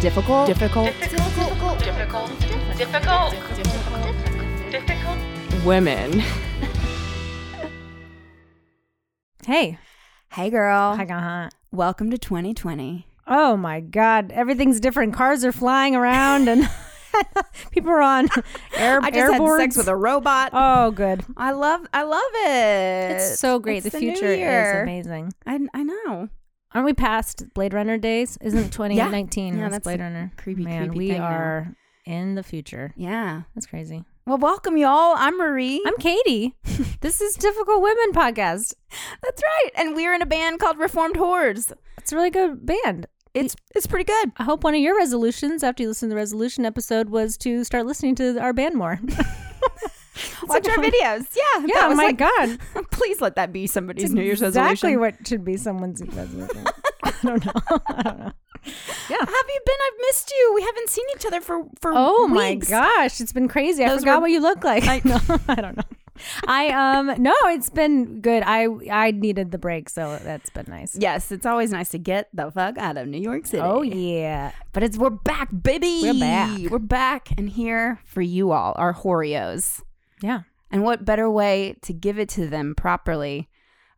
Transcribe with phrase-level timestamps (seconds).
[0.00, 1.78] difficult, difficult difficult, difficult,
[2.76, 3.32] difficult, difficult,
[4.70, 5.64] difficult.
[5.64, 6.22] women.
[9.44, 9.78] Hey,
[10.30, 10.94] Hey, girl.
[10.94, 11.48] hi, uh-huh.
[11.72, 13.06] Welcome to 2020.
[13.26, 15.14] Oh my God, everything's different.
[15.14, 16.68] Cars are flying around, and
[17.72, 18.28] people are on
[18.76, 19.00] air.
[19.02, 19.58] I just had airboards.
[19.58, 20.50] sex with a robot.
[20.52, 21.24] Oh, good.
[21.36, 23.16] I love, I love it.
[23.16, 23.84] It's so great.
[23.84, 24.82] It's the, new future is year.
[24.82, 25.32] amazing.
[25.46, 26.28] I, I know.
[26.74, 28.36] Aren't we past Blade Runner days?
[28.40, 29.54] Isn't 2019?
[29.54, 30.32] Yeah, that's that's Blade Runner.
[30.36, 31.26] creepy, Man, creepy we thing now.
[31.26, 32.92] are in the future.
[32.96, 33.42] Yeah.
[33.54, 34.04] That's crazy.
[34.26, 35.14] Well, welcome, y'all.
[35.16, 35.82] I'm Marie.
[35.86, 36.54] I'm Katie.
[37.00, 38.74] this is Difficult Women podcast.
[39.22, 39.70] That's right.
[39.76, 41.72] And we're in a band called Reformed Whores.
[41.96, 43.06] It's a really good band.
[43.34, 44.32] It's it's pretty good.
[44.36, 47.62] I hope one of your resolutions after you listen to the resolution episode was to
[47.64, 49.00] start listening to our band more.
[50.46, 51.26] Watch our videos.
[51.36, 51.66] Yeah.
[51.66, 52.58] yeah, oh my like- God.
[52.90, 55.00] Please let that be somebody's It's New Year's exactly resolution.
[55.00, 56.66] what should be someone's resolution.
[57.04, 57.52] I don't know.
[57.86, 58.32] I don't know.
[59.08, 59.16] Yeah.
[59.20, 59.76] Have you been?
[59.86, 60.52] I've missed you.
[60.54, 63.84] We haven't seen each other for for Oh my gosh, it's been crazy.
[63.84, 64.84] I forgot were- what you look like.
[64.86, 65.82] I- no, I don't know.
[66.48, 68.42] I um no, it's been good.
[68.44, 70.96] I I needed the break, so that's been nice.
[70.98, 73.62] Yes, it's always nice to get the fuck out of New York City.
[73.62, 74.50] Oh yeah.
[74.72, 76.00] But it's we're back, baby.
[76.02, 76.58] We're back.
[76.72, 79.80] We're back and here for you all, our Whoreos.
[80.20, 80.40] Yeah.
[80.70, 83.48] And what better way to give it to them properly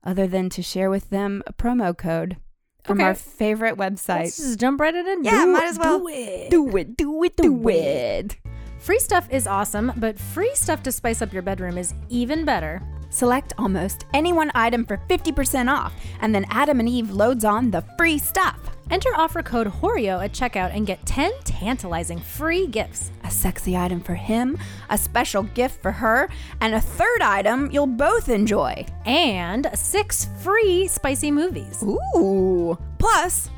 [0.05, 2.37] other than to share with them a promo code
[2.85, 3.07] from Okay.
[3.07, 4.21] our favorite website?
[4.25, 5.07] Let's just jump right in.
[5.07, 5.99] and Yeah, Do might as well.
[5.99, 6.51] Do it.
[6.51, 8.37] Do it, do it, do it.
[8.79, 12.81] Free stuff is awesome, but free stuff to spice up your bedroom is even better.
[13.11, 17.71] Select almost any one item for 50% off, and then Adam and Eve loads on
[17.71, 18.59] the free stuff.
[18.91, 23.13] Enter offer code WHOREO at checkout and get 10 tantalizing free gifts.
[23.23, 26.29] A sexy item for him, a special gift for her,
[26.61, 28.85] and a third item you'll both enjoy.
[29.05, 31.85] And six free spicy movies.
[31.85, 32.77] Ooh.
[32.99, 33.49] Plus,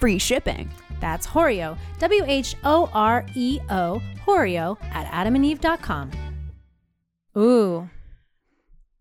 [0.00, 0.68] free shipping.
[1.00, 6.10] That's Whoreo, W H O R E O, Whoreo at adamandeve.com.
[7.36, 7.88] Ooh.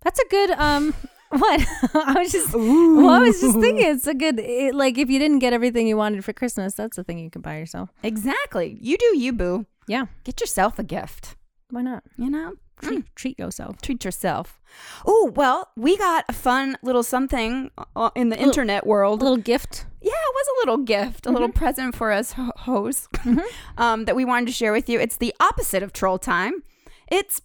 [0.03, 0.94] That's a good, um,
[1.29, 1.66] what?
[1.94, 5.19] I was just, well, I was just thinking it's a good, it, like, if you
[5.19, 7.89] didn't get everything you wanted for Christmas, that's the thing you can buy yourself.
[8.03, 8.78] Exactly.
[8.81, 9.66] You do you, boo.
[9.88, 10.06] Yeah.
[10.23, 11.35] Get yourself a gift.
[11.69, 12.03] Why not?
[12.17, 12.56] You know?
[12.81, 13.79] Treat, treat yourself.
[13.81, 14.59] Treat yourself.
[15.06, 19.22] Oh, well, we got a fun little something uh, in the Little- internet world.
[19.22, 19.85] A little gift.
[20.01, 23.07] Yeah, it was a little gift, a little present for us ho- hoes
[23.78, 25.00] um, that we wanted to share with you.
[25.00, 26.63] It's the opposite of troll time.
[27.07, 27.40] It's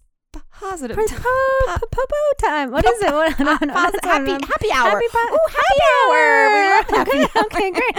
[0.59, 1.21] positive Po- time.
[1.21, 2.71] po- po- po time.
[2.71, 3.11] What is it?
[3.13, 4.89] What, no, no, happy, happy hour.
[4.89, 6.53] Happy, po- Ooh, happy hour.
[6.53, 7.97] We love happy okay, okay, great.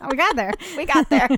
[0.10, 0.52] we got there.
[0.76, 1.28] We got there.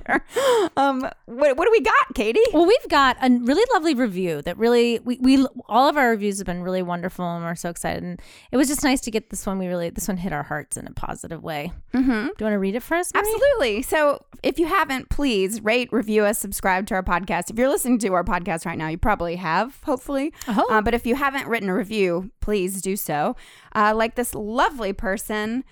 [0.77, 2.39] um, what, what do we got, Katie?
[2.53, 6.37] Well, we've got a really lovely review that really we, we all of our reviews
[6.39, 8.03] have been really wonderful and we're so excited.
[8.03, 9.59] And it was just nice to get this one.
[9.59, 11.71] We really this one hit our hearts in a positive way.
[11.93, 12.09] Mm-hmm.
[12.09, 13.11] Do you want to read it for us?
[13.13, 13.21] Marie?
[13.23, 13.81] Absolutely.
[13.83, 17.49] So if you haven't, please rate, review us, subscribe to our podcast.
[17.49, 20.33] If you're listening to our podcast right now, you probably have, hopefully.
[20.47, 20.67] Oh.
[20.69, 23.35] Uh, but if you haven't written a review, please do so.
[23.75, 25.63] Uh, like this lovely person,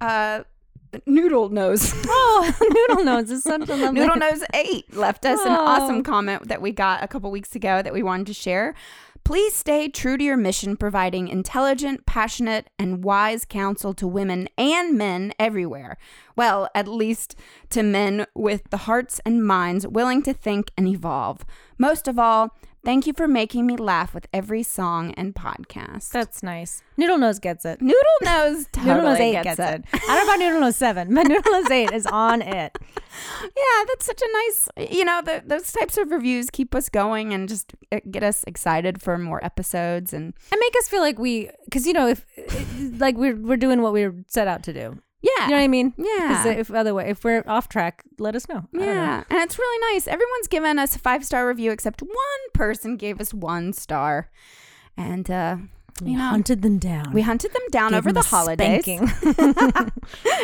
[0.00, 0.42] uh,
[1.06, 1.92] Noodle Nose.
[2.06, 2.54] Oh,
[2.88, 4.00] Noodle Nose is such a lovely.
[4.00, 5.64] Noodle Nose 8 left us an Oh.
[5.64, 8.74] awesome comment that we got a couple weeks ago that we wanted to share.
[9.24, 14.96] Please stay true to your mission, providing intelligent, passionate, and wise counsel to women and
[14.96, 15.98] men everywhere.
[16.36, 17.34] Well, at least
[17.70, 21.44] to men with the hearts and minds willing to think and evolve.
[21.76, 26.10] Most of all, thank you for making me laugh with every song and podcast.
[26.10, 26.82] That's nice.
[26.96, 27.80] Noodle Nose gets it.
[27.80, 29.84] Noodle Nose totally Noodle Nose 8 gets, gets, it.
[29.92, 30.02] it.
[30.08, 32.76] I don't know about Noodle Nose 7, but Noodle Nose 8 is on it.
[33.42, 37.32] Yeah, that's such a nice, you know, the, those types of reviews keep us going
[37.32, 40.12] and just uh, get us excited for more episodes.
[40.12, 42.24] And And make us feel like we, because, you know, if,
[43.00, 44.98] like, we're, we're doing what we were set out to do.
[45.36, 45.94] Yeah, You know what I mean?
[45.96, 46.28] Yeah.
[46.28, 48.64] Because if way if we're off track, let us know.
[48.74, 48.92] I don't know.
[48.92, 50.06] yeah, and it's really nice.
[50.06, 54.30] Everyone's given us a five star review except one person gave us one star,
[54.96, 55.56] and uh,
[56.02, 57.12] We you know, hunted them down.
[57.12, 58.82] we hunted them down Gave over them the a holidays.
[58.84, 59.90] spanking.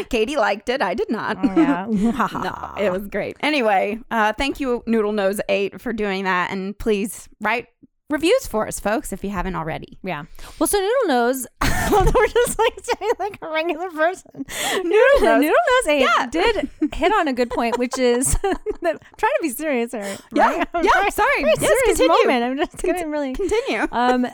[0.10, 0.82] Katie liked it.
[0.82, 1.38] I did not.
[1.42, 1.86] Oh, yeah.
[2.78, 3.36] no, it was great.
[3.40, 7.68] Anyway, uh, thank you, Noodle Nose Eight, for doing that, and please write
[8.10, 9.98] reviews for us, folks, if you haven't already.
[10.02, 10.24] Yeah.
[10.58, 14.44] Well, so Noodle Nose, we're just like saying like a regular person.
[14.76, 15.40] Noodle Nose.
[15.40, 16.26] Noodle Nose 8 Yeah.
[16.26, 20.16] did hit on a good point, which is that, I'm trying to be serious here.
[20.32, 20.64] Yeah.
[20.74, 21.40] I'm yeah, very- sorry.
[21.42, 22.08] Yes, serious continue.
[22.26, 22.44] moment.
[22.44, 23.34] I'm just getting really.
[23.34, 23.86] Continue.
[23.92, 24.26] Um,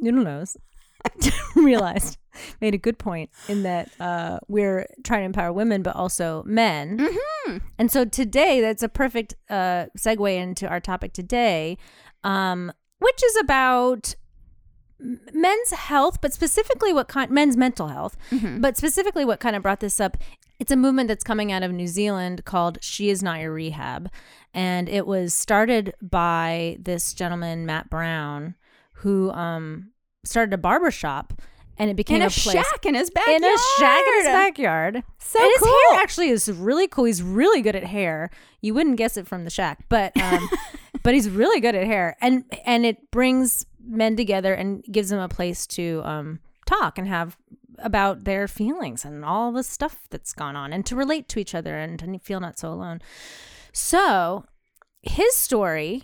[0.00, 0.56] Noodle Nose
[1.54, 2.18] realized
[2.60, 6.98] made a good point in that uh, we're trying to empower women, but also men.
[6.98, 7.56] Mm-hmm.
[7.78, 11.78] And so today, that's a perfect uh, segue into our topic today,
[12.24, 14.14] um, which is about
[14.98, 18.16] men's health, but specifically what kind men's mental health,
[18.58, 20.16] but specifically what kind of brought this up.
[20.58, 24.10] It's a movement that's coming out of New Zealand called She Is Not Your Rehab.
[24.54, 28.54] And it was started by this gentleman, Matt Brown,
[28.94, 29.90] who um,
[30.24, 31.42] started a barber shop
[31.78, 33.42] and it became in a, a, shack in his backyard.
[33.42, 35.04] in a shack in his backyard.
[35.18, 35.76] So and his cool.
[35.90, 37.04] hair actually is really cool.
[37.04, 38.30] He's really good at hair.
[38.62, 40.48] You wouldn't guess it from the shack, but um,
[41.06, 45.20] but he's really good at hair, and and it brings men together and gives them
[45.20, 47.36] a place to um, talk and have
[47.78, 51.54] about their feelings and all the stuff that's gone on, and to relate to each
[51.54, 53.00] other and to feel not so alone.
[53.72, 54.46] So
[55.00, 56.02] his story.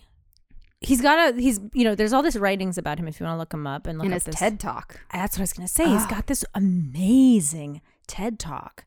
[0.84, 3.34] He's got a he's you know there's all this writings about him if you want
[3.34, 5.00] to look him up and look in up his this TED talk.
[5.12, 5.88] that's what I was going to say.
[5.88, 8.84] He's got this amazing TED talk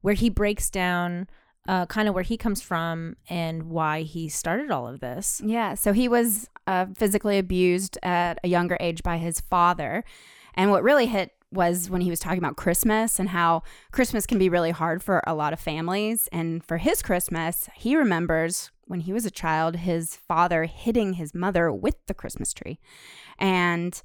[0.00, 1.28] where he breaks down
[1.68, 5.40] uh, kind of where he comes from and why he started all of this.
[5.44, 10.04] Yeah, so he was uh, physically abused at a younger age by his father.
[10.54, 13.62] And what really hit was when he was talking about Christmas and how
[13.92, 16.28] Christmas can be really hard for a lot of families.
[16.32, 21.34] And for his Christmas, he remembers when he was a child, his father hitting his
[21.34, 22.80] mother with the Christmas tree.
[23.38, 24.02] And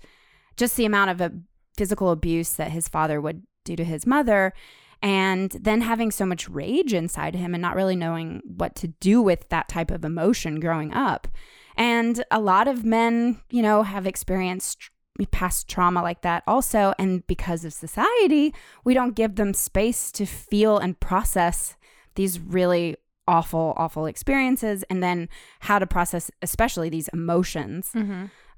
[0.57, 1.31] just the amount of
[1.77, 4.54] physical abuse that his father would do to his mother.
[5.01, 9.21] And then having so much rage inside him and not really knowing what to do
[9.21, 11.27] with that type of emotion growing up.
[11.75, 14.89] And a lot of men, you know, have experienced
[15.31, 16.94] past trauma like that also.
[16.97, 18.53] And because of society,
[18.83, 21.75] we don't give them space to feel and process
[22.15, 22.95] these really
[23.27, 25.29] awful, awful experiences and then
[25.61, 27.91] how to process, especially these emotions.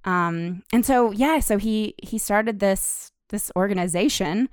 [0.06, 4.48] Um, and so, yeah, so he, he started this, this organization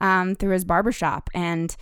[0.00, 1.76] um, through his barbershop and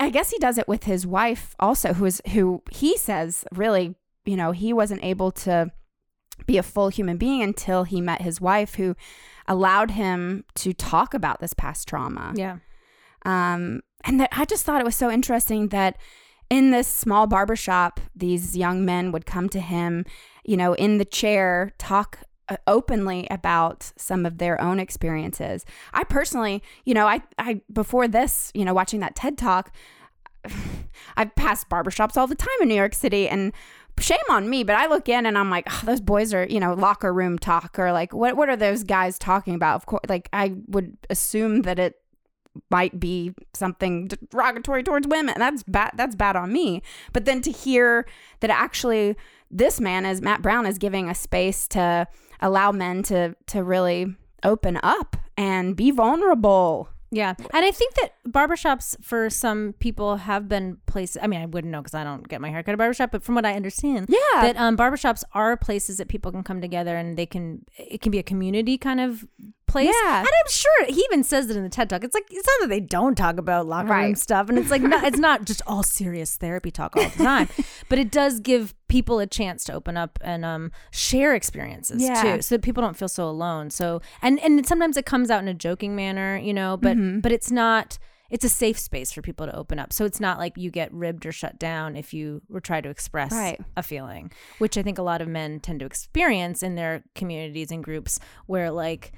[0.00, 3.94] I- guess he does it with his wife also, who is who he says really,
[4.24, 5.70] you know, he wasn't able to
[6.46, 8.96] be a full human being until he met his wife, who
[9.46, 12.32] allowed him to talk about this past trauma.
[12.34, 12.58] Yeah.
[13.26, 15.96] Um, and that I just thought it was so interesting that
[16.50, 20.04] in this small barbershop, these young men would come to him,
[20.44, 25.64] you know, in the chair, talk Uh, openly about some of their own experiences.
[25.94, 29.72] I personally, you know, I, I, before this, you know, watching that TED talk,
[31.16, 33.54] I've passed barbershops all the time in New York City and
[33.98, 36.60] shame on me, but I look in and I'm like, oh, those boys are, you
[36.60, 39.76] know, locker room talk or like, what, what are those guys talking about?
[39.76, 41.96] Of course, like I would assume that it
[42.70, 45.34] might be something derogatory towards women.
[45.38, 45.92] That's bad.
[45.96, 46.82] That's bad on me.
[47.12, 48.06] But then to hear
[48.40, 49.16] that actually
[49.50, 52.06] this man is Matt Brown is giving a space to
[52.44, 54.14] allow men to to really
[54.44, 56.88] open up and be vulnerable.
[57.10, 57.34] Yeah.
[57.38, 61.16] And I think that barbershops for some people have been places.
[61.22, 63.12] I mean, I wouldn't know because I don't get my hair cut at a barbershop,
[63.12, 64.40] but from what I understand, Yeah.
[64.42, 68.10] that um, barbershops are places that people can come together and they can, it can
[68.10, 69.24] be a community kind of
[69.66, 69.94] place.
[70.04, 70.18] Yeah.
[70.20, 72.04] And I'm sure he even says it in the TED Talk.
[72.04, 74.48] It's like, it's not that they don't talk about locker room stuff.
[74.48, 77.48] And it's like, not, it's not just all serious therapy talk all the time,
[77.88, 82.36] but it does give people a chance to open up and um, share experiences Yeah.
[82.36, 85.42] too so that people don't feel so alone so and and sometimes it comes out
[85.42, 87.20] in a joking manner you know but Mm-hmm.
[87.20, 87.98] but it's not
[88.30, 90.92] it's a safe space for people to open up so it's not like you get
[90.92, 93.60] ribbed or shut down if you were try to express Right.
[93.76, 97.72] a feeling which i think a lot of men tend to experience in their communities
[97.72, 99.12] and groups where like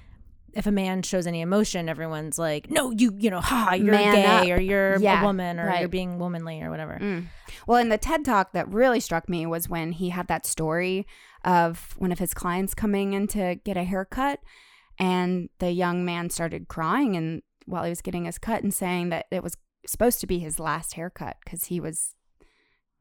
[0.56, 4.14] if a man shows any emotion everyone's like no you you know ha you're Man
[4.14, 4.58] gay up.
[4.58, 7.26] or you're Yeah, a woman or you're being womanly or whatever mm.
[7.66, 11.06] Well, in the TED talk that really struck me was when he had that story
[11.44, 14.40] of one of his clients coming in to get a haircut
[14.98, 19.08] and the young man started crying and while he was getting his cut and saying
[19.10, 22.14] that it was supposed to be his last haircut because he was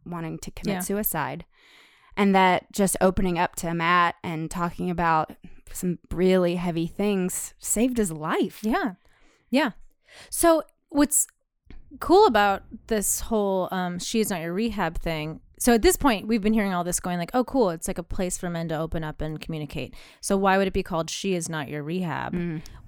[0.06, 0.80] wanting to commit Yeah.
[0.82, 1.46] suicide.
[2.18, 5.32] And that just opening up to Matt and talking about
[5.72, 8.60] some really heavy things saved his life.
[8.64, 8.94] Yeah.
[9.50, 9.72] Yeah.
[10.30, 11.28] So what's
[12.00, 15.40] cool about this whole um she is not your rehab thing.
[15.58, 17.98] So at this point we've been hearing all this going like, "Oh cool, it's like
[17.98, 21.10] a place for men to open up and communicate." So why would it be called
[21.10, 22.34] she is not your rehab?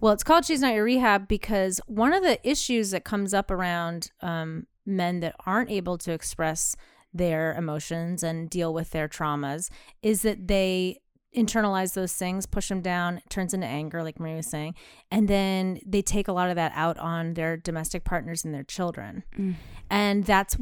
[0.02, 3.50] Well, it's called she's not your rehab because one of the issues that comes up
[3.52, 6.76] around um men that aren't able to express
[7.14, 9.70] their emotions and deal with their traumas
[10.02, 11.00] is that they
[11.38, 14.76] internalize those things, push them down, turns into anger, like Marie was saying,
[15.12, 18.64] and then they take a lot of that out on their domestic partners and their
[18.64, 19.24] children.
[19.38, 19.56] Mm.
[19.90, 20.58] And that's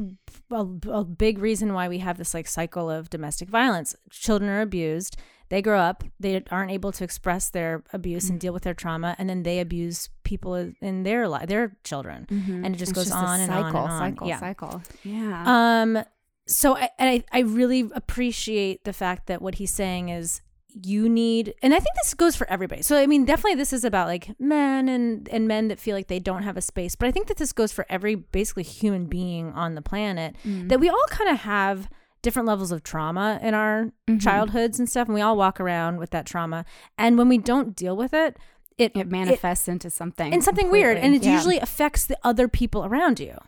[0.50, 3.96] a, a big reason why we have this like cycle of domestic violence.
[4.10, 5.16] Children are abused.
[5.48, 8.40] They grow up, they aren't able to express their abuse and mm.
[8.40, 12.64] deal with their trauma, and then they abuse people in their life, their children, mm-hmm.
[12.64, 13.98] and it just It's goes a on and cycle, on and on.
[14.00, 14.40] cycle, yeah.
[14.40, 14.82] cycle.
[15.04, 15.44] Yeah.
[15.46, 16.04] Um,
[16.48, 20.42] so I, and I, I really appreciate the fact that what he's saying is
[20.84, 23.82] you need and i think this goes for everybody so i mean definitely this is
[23.84, 27.06] about like men and and men that feel like they don't have a space but
[27.08, 30.68] i think that this goes for every basically human being on the planet Mm.
[30.68, 31.88] that we all kind of have
[32.20, 34.18] different levels of trauma in our Mm-hmm.
[34.18, 36.64] childhoods and stuff and we all walk around with that trauma
[36.98, 38.36] and when we don't deal with it
[38.76, 40.30] it It manifests into something.
[40.32, 41.22] and something weird and it.
[41.24, 41.32] Yeah.
[41.32, 43.38] usually affects the other people around you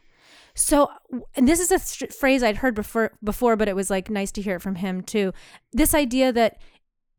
[0.54, 0.90] so
[1.36, 4.32] and this is a st- phrase i'd heard before before but it was like nice
[4.32, 5.32] to hear it from him too
[5.72, 6.58] this idea that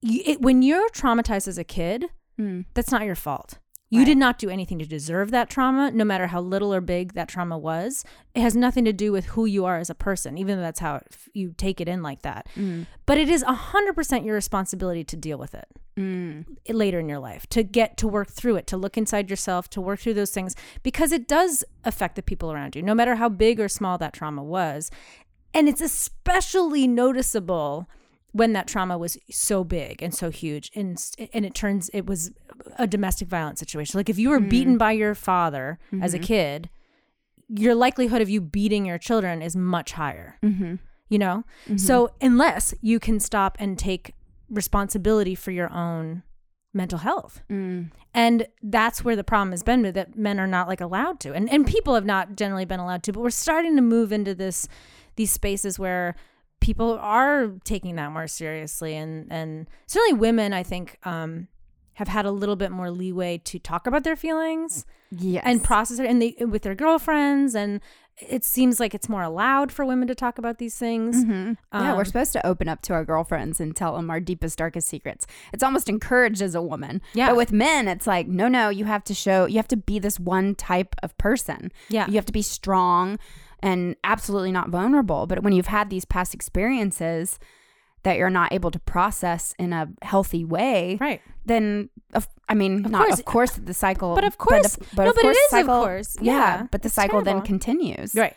[0.01, 2.05] it, when you're traumatized as a kid
[2.39, 2.63] Mm.
[2.73, 3.57] that's not your fault
[3.91, 7.13] you did not do anything to deserve that trauma no matter how little or big
[7.15, 10.37] that trauma was it has nothing to do with who you are as a person
[10.37, 12.85] even though that's how it, you take it in like that Mm.
[13.05, 16.45] but it is 100% your responsibility to deal with it Mm.
[16.69, 19.81] later in your life to get to work through it to look inside yourself to
[19.81, 23.27] work through those things because it does affect the people around you no matter how
[23.27, 24.89] big or small that trauma was
[25.53, 27.89] and it's especially noticeable
[28.31, 32.31] when that trauma was so big and so huge and and it turns it was
[32.77, 33.97] a domestic violence situation.
[33.97, 36.69] Like if you were beaten by your father as a kid
[37.47, 40.75] your likelihood of you beating your children is much higher Mm-hmm.
[41.09, 41.43] you know?
[41.77, 44.13] So unless you can stop and take
[44.49, 46.23] responsibility for your own
[46.73, 47.41] mental health.
[47.49, 47.89] Mm.
[48.13, 51.33] and that's where the problem has been that men are not like allowed to.
[51.33, 54.35] And and people have not generally been allowed to but we're starting to move into
[54.35, 54.67] this
[55.15, 56.15] these spaces where
[56.59, 61.47] people are taking that more seriously and and certainly women i think um
[61.93, 65.43] have had a little bit more leeway to talk about their feelings Yes.
[65.45, 67.81] and process it and they with their girlfriends and
[68.21, 71.55] it seems like it's more allowed for women to talk about these things Mhm.
[71.73, 74.57] yeah, we're Um, supposed to open up to our girlfriends and tell them our deepest,
[74.57, 75.25] darkest secrets.
[75.53, 77.01] It's almost encouraged as a woman.
[77.13, 77.27] Yeah.
[77.29, 79.99] But with men, it's like, no, no, you have to show, you have to be
[79.99, 81.71] this one type of person.
[81.87, 82.07] Yeah.
[82.07, 83.19] You have to be strong
[83.61, 85.27] and absolutely not vulnerable.
[85.27, 87.39] But when you've had these past experiences
[88.03, 92.85] that you're not able to process in a healthy way, right then of, I mean,
[92.85, 93.19] Of not course.
[93.19, 95.49] of course the cycle, But of course- the- but no, of but it course is,
[95.51, 96.17] the of cycle, course.
[96.21, 96.33] yeah.
[96.33, 98.35] Yeah, But the cycle then continues, Right.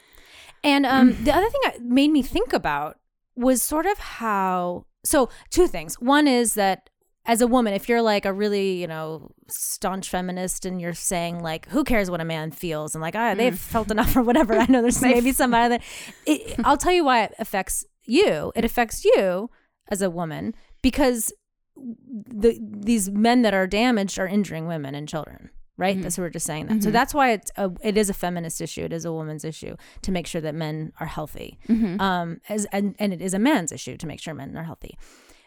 [0.65, 2.99] And um, the other thing that made me think about
[3.37, 4.87] was sort of how.
[5.05, 5.95] So, two things.
[6.01, 6.89] One is that
[7.25, 11.41] as a woman, if you're like a really, you know, staunch feminist and you're saying,
[11.41, 12.95] like, who cares what a man feels?
[12.95, 14.55] And like, ah, they've felt enough or whatever.
[14.55, 15.83] I know there's maybe some out of that.
[16.27, 18.53] It, I'll tell you why it affects you.
[18.57, 19.51] It affects you
[19.89, 21.33] as a woman because
[21.77, 26.31] the these men that are damaged are injuring women and children right that's what we're
[26.31, 29.07] just saying that so that's why it's a, it is a feminist issue it is
[29.07, 31.59] a woman's issue to make sure that men are healthy
[31.99, 34.99] um as and, and it is a man's issue to make sure men are healthy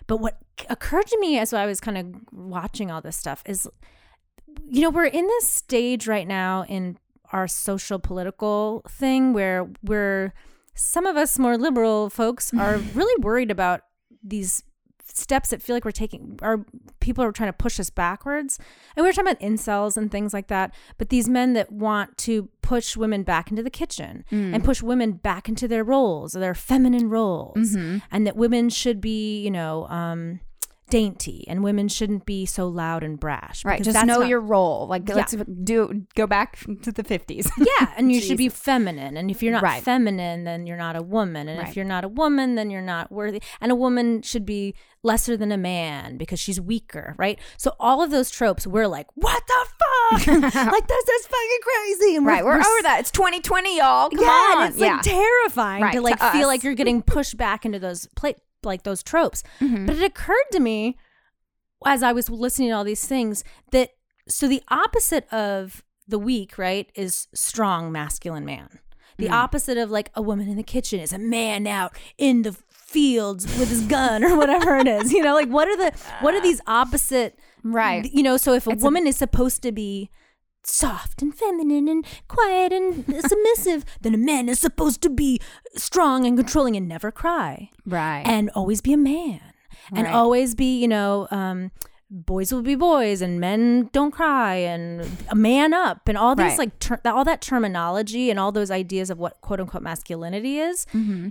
[0.08, 0.38] but what
[0.70, 3.68] occurred to me as I was kind of watching all this stuff is
[4.64, 6.98] you know we're in this stage right now in
[7.32, 10.34] our social political thing where we're
[10.74, 13.82] some of us more liberal folks are really worried about
[14.24, 14.64] these
[15.06, 16.66] steps that feel like we're taking our
[17.00, 18.58] people are trying to push us backwards.
[18.96, 22.18] And we were talking about incels and things like that but these men that want
[22.20, 26.56] to push women back into the kitchen and push women back into their roles their
[26.56, 27.76] feminine roles
[28.12, 30.40] and that women should be you know um
[30.96, 33.84] dainty and women shouldn't be so loud and brash Right.
[33.84, 34.88] Just know not- your role.
[34.88, 35.16] Like Yeah.
[35.16, 35.36] let's
[35.72, 37.52] do go back to the fifties.
[37.58, 39.84] yeah and you should be feminine and if you're not Right.
[39.84, 41.68] feminine then you're not a woman and Right.
[41.68, 44.74] if you're not a woman then you're not worthy and a woman should be
[45.04, 49.08] lesser than a man because she's weaker right so all of those tropes we're like
[49.16, 50.28] what the fuck
[50.74, 52.44] like this is fucking crazy and right.
[52.46, 53.00] We're, s- over that.
[53.02, 54.10] It's 2020 y'all.
[54.10, 54.68] Come yeah on.
[54.70, 56.48] it's like terrifying Right, to to like feel us.
[56.48, 58.34] like you're getting pushed back into those pla-
[58.66, 59.86] like those tropes Mm-hmm.
[59.86, 60.98] but it occurred to me
[61.86, 63.92] as I was listening to all these things that
[64.28, 68.80] so the opposite of the weak, right, is strong masculine man.
[69.18, 72.52] The opposite of like a woman in the kitchen is a man out in the
[72.70, 75.14] fields with his gun or whatever it is.
[75.14, 75.92] You know, like what are the
[76.22, 78.12] what are these opposite Right.
[78.12, 80.10] You know, so if a woman is supposed to be
[80.66, 85.40] soft and feminine and quiet and submissive, then a man is supposed to be
[85.76, 88.24] strong and controlling and never cry Right.
[88.26, 89.42] and always be a man
[89.94, 90.14] and Right.
[90.14, 91.72] always be you know um
[92.10, 96.52] boys will be boys and men don't cry and a man up and all these
[96.52, 96.60] Right.
[96.60, 100.86] like ter- all that terminology and all those ideas of what quote unquote masculinity is
[100.94, 101.30] Mm-hmm.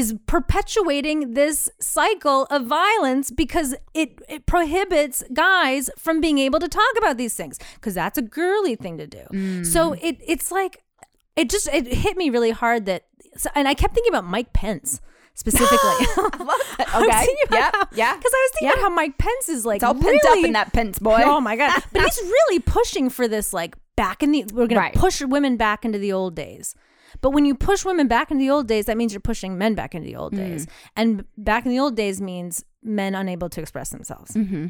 [0.00, 6.68] Is perpetuating this cycle of violence because it, it prohibits guys from being able to
[6.68, 9.24] talk about these things because that's a girly thing to do
[9.64, 9.98] so Mm.
[10.02, 10.82] it it's like
[11.36, 13.02] it just it hit me really hard that
[13.54, 15.00] and i kept thinking about mike pence
[15.34, 15.78] specifically
[16.16, 17.28] I was Okay.
[17.50, 18.72] Yeah, how- yeah, Because I was thinking yeah.
[18.74, 21.20] about how Mike Pence is like it's all pent really, up in that Pence boy.
[21.24, 21.82] Oh my god!
[21.92, 24.94] But he's really pushing for this, like back in the we're gonna Right.
[24.94, 26.76] push women back into the old days.
[27.20, 29.74] But when you push women back into the old days, that means you're pushing men
[29.74, 30.66] back into the old days.
[30.96, 34.32] And back in the old days means men unable to express themselves.
[34.32, 34.66] Mm-hmm.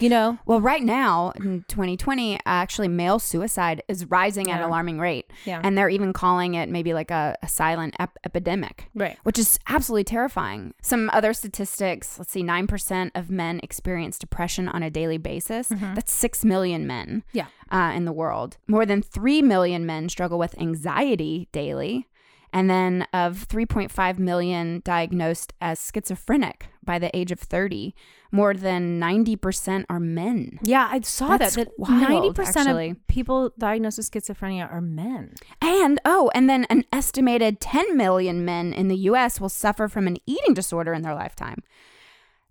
[0.00, 0.38] You know?
[0.46, 5.30] Well, right now in 2020, actually, male suicide is rising at an alarming rate.
[5.44, 5.60] Yeah.
[5.62, 8.86] And they're even calling it maybe like a, a silent ep- epidemic.
[8.94, 9.18] Right.
[9.24, 10.74] Which is absolutely terrifying.
[10.82, 15.68] Some other statistics let's see, 9% of men experience depression on a daily basis.
[15.68, 17.46] That's 6 million men Yeah.
[17.70, 18.56] uh, in the world.
[18.66, 22.06] More than 3 million men struggle with anxiety daily.
[22.52, 27.94] And then of 3.5 million diagnosed as schizophrenic by the age of 30,
[28.32, 30.58] more than 90% are men.
[30.62, 31.68] Yeah, I saw That's that.
[31.68, 32.90] That wild, ninety percent actually.
[32.90, 35.34] of people diagnosed with schizophrenia are men.
[35.60, 40.06] And oh, and then an estimated 10 million men in the US will suffer from
[40.06, 41.62] an eating disorder in their lifetime.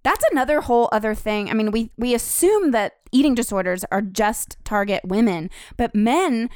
[0.04, 1.50] That's another whole other thing.
[1.50, 6.50] I mean, we we assume that eating disorders are just target women, but men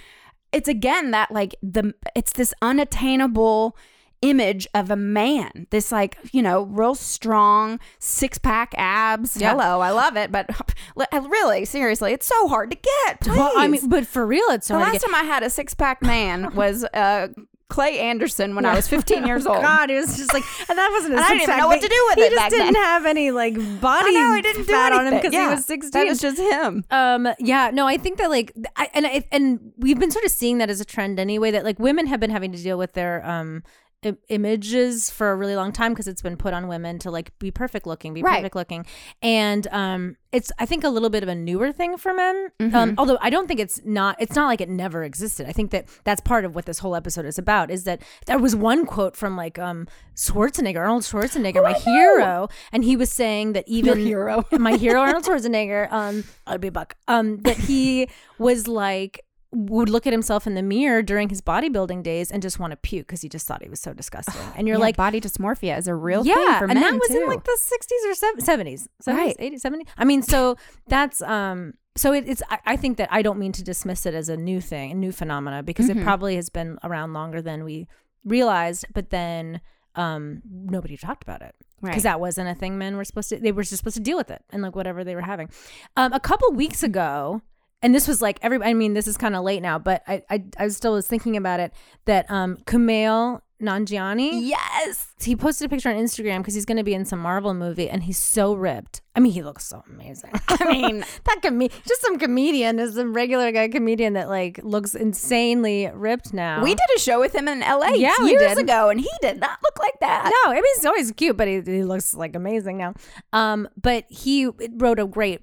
[0.53, 3.75] it's again that like the it's this unattainable
[4.23, 5.67] image of a man.
[5.69, 9.37] This like, you know, real strong six-pack abs.
[9.37, 9.51] Yeah.
[9.51, 10.49] Hello, I love it, but
[11.29, 13.19] really, seriously, it's so hard to get.
[13.19, 13.37] Please.
[13.37, 15.43] Well, I mean, but for real, it's so The hard to last time I had
[15.43, 17.27] a six pack man was uh,
[17.69, 19.61] Clay Anderson when I was 15 years old.
[19.61, 21.15] God, it was just like, and that wasn't.
[21.15, 22.83] A I didn't know what to do with he it He just didn't then.
[22.83, 25.55] have any like body I know, he didn't do fat on him because Yeah, he
[25.55, 25.91] was sixteen.
[25.91, 26.83] That was just him.
[26.91, 27.27] Um.
[27.39, 27.71] Yeah.
[27.73, 27.87] No.
[27.87, 30.79] I think that like, I, and I, and we've been sort of seeing that as
[30.81, 31.51] a trend anyway.
[31.51, 33.63] That like women have been having to deal with their um
[34.05, 37.37] i- images for a really long time because it's been put on women to like
[37.39, 38.37] be perfect looking, be Right.
[38.37, 38.85] perfect looking,
[39.21, 42.49] and um, it's I think a little bit of a newer thing for men.
[42.59, 42.75] Mm-hmm.
[42.75, 44.15] Um, although I don't think it's not.
[44.19, 45.47] It's not like it never existed.
[45.47, 47.69] I think that that's part of what this whole episode is about.
[47.71, 52.83] Is that there was one quote from like um Schwarzenegger, Arnold Schwarzenegger, my hero, and
[52.83, 54.45] he was saying that even hero.
[54.51, 56.95] my hero Arnold Schwarzenegger, um, I'd be a buck.
[57.07, 58.07] Um, that he
[58.39, 59.21] was like
[59.53, 62.77] would look at himself in the mirror during his bodybuilding days and just want to
[62.77, 64.41] puke because he just thought he was so disgusting.
[64.55, 66.93] And you're Yeah, like, body dysmorphia is a real yeah, thing for and men that
[66.93, 67.21] was too.
[67.21, 69.37] in like the 60s or sev- 70s, 70s, Right.
[69.37, 69.87] 80s, 70s.
[69.97, 70.57] I mean, so
[70.87, 71.73] that's um.
[71.95, 72.41] So it, it's.
[72.49, 74.95] I, I think that I don't mean to dismiss it as a new thing, a
[74.95, 75.99] new phenomena, because Mm-hmm.
[75.99, 77.87] it probably has been around longer than we
[78.25, 78.85] realized.
[78.93, 79.61] But then,
[79.95, 82.03] um, nobody talked about it because Right.
[82.03, 83.37] that wasn't a thing men were supposed to.
[83.37, 85.49] They were just supposed to deal with it and like whatever they were having.
[85.95, 87.41] Um, a couple weeks ago,
[87.83, 88.61] and this was like every.
[88.63, 91.37] I mean, this is kind of late now, but I, I I still was thinking
[91.37, 91.73] about it
[92.05, 95.07] that um Kumail Nanjiani yes.
[95.21, 97.89] he posted a picture on Instagram because he's going to be in some Marvel movie,
[97.89, 99.01] and he's so ripped.
[99.15, 100.31] I mean, he looks so amazing.
[100.47, 104.95] I mean, that com- just some comedian is some regular guy comedian that like looks
[104.95, 106.63] insanely ripped now.
[106.63, 109.59] We did a show with him in LA Yeah, years ago, and he did not
[109.63, 110.25] look like that.
[110.25, 112.93] no, I mean he's always cute, but he, he looks like amazing now.
[113.31, 115.41] Um, but he wrote a great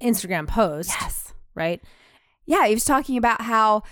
[0.00, 0.90] Instagram post.
[1.00, 1.27] Yes.
[1.58, 1.82] Right.
[2.46, 3.82] Yeah, he was talking about how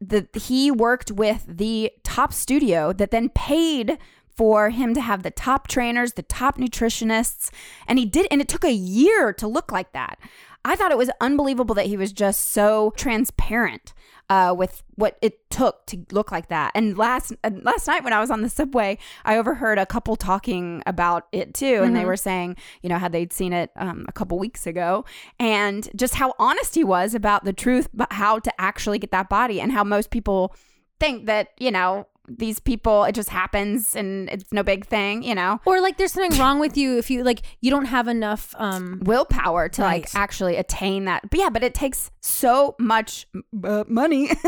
[0.00, 3.98] the he worked with the top studio that then paid
[4.36, 7.50] for him to have the top trainers, the top nutritionists,
[7.88, 10.18] and he did and it took a year to look like that.
[10.64, 13.94] I thought it was unbelievable that he was just so transparent
[14.30, 16.72] uh, with what it took to look like that.
[16.74, 20.16] And last and last night when I was on the subway, I overheard a couple
[20.16, 24.04] talking about it too, and they were saying, you know, how they'd seen it um,
[24.08, 25.04] a couple weeks ago,
[25.38, 29.28] and just how honest he was about the truth, but how to actually get that
[29.28, 30.54] body, and how most people
[31.00, 35.34] think that you know these people it just happens and it's no big thing, you
[35.34, 35.60] know.
[35.64, 39.00] Or like there's something wrong with you if you like you don't have enough um
[39.04, 41.28] willpower to like actually attain that.
[41.30, 43.26] But yeah, but it takes so much
[43.64, 44.30] uh, money.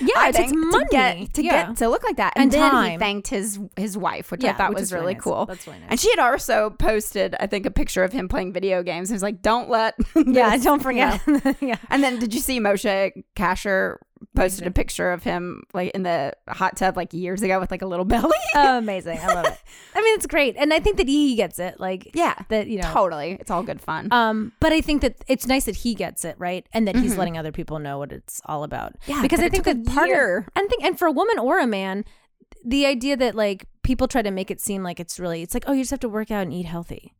[0.00, 0.84] Yeah, I it takes money.
[0.84, 1.66] to get to Yeah.
[1.68, 2.32] get to look like that.
[2.36, 5.14] And, And then he thanked his his wife, which I thought which was really really
[5.14, 5.22] nice.
[5.22, 5.46] cool.
[5.46, 5.88] That's really nice.
[5.90, 9.08] And she had also posted, I think, a picture of him playing video games.
[9.08, 9.94] He was like, "Don't let
[10.26, 11.24] yeah, don't forget.
[11.26, 11.54] know.
[11.60, 11.76] yeah.
[11.90, 13.96] And then did you see Moshe Kasher
[14.34, 17.82] posted a picture of him like in the hot tub like years ago with like
[17.82, 18.36] a little belly?
[18.54, 19.18] Oh, amazing.
[19.18, 19.58] I love it.
[19.94, 20.56] I mean, it's great.
[20.56, 21.80] And I think that he gets it.
[21.80, 22.90] Like, yeah, that, you know.
[22.92, 23.36] totally.
[23.40, 24.08] It's all good fun.
[24.10, 26.66] Um, but I think that it's nice that he gets it, right?
[26.72, 28.92] And that he's letting other people know what it's all about.
[29.00, 29.12] Mm-hmm.
[29.12, 31.66] Yeah, Because I think that part of and think and for a woman or a
[31.66, 32.04] man,
[32.64, 35.64] the idea that like people try to make it seem like it's really it's like,
[35.66, 37.14] oh, you just have to work out and eat healthy.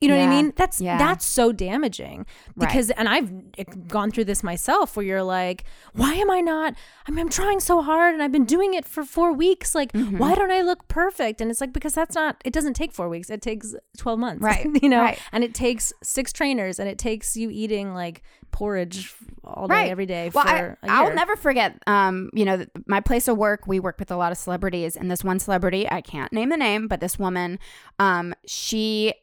[0.00, 0.52] You know what I mean?
[0.56, 0.96] That's Yeah.
[0.96, 2.24] that's so damaging
[2.56, 2.68] Right.
[2.68, 6.74] because and I've gone through this myself where you're like, why am I not?
[7.06, 9.74] I mean, I'm trying so hard and I've been doing it for 4 weeks.
[9.74, 10.16] Like, Mm-hmm.
[10.16, 11.42] why don't I look perfect?
[11.42, 13.28] And it's like because that's not it doesn't take 4 weeks.
[13.28, 14.42] It takes 12 months.
[14.42, 14.66] Right.
[14.82, 15.02] you know?
[15.02, 15.18] Right.
[15.32, 20.06] And it takes six trainers and it takes you eating like porridge all day every
[20.06, 21.80] day well, for I, I'll never forget.
[21.86, 25.10] Um, you know, my place of work, we work with a lot of celebrities, and
[25.10, 27.58] this one celebrity, I can't name the name, but this woman,
[27.98, 29.14] um, she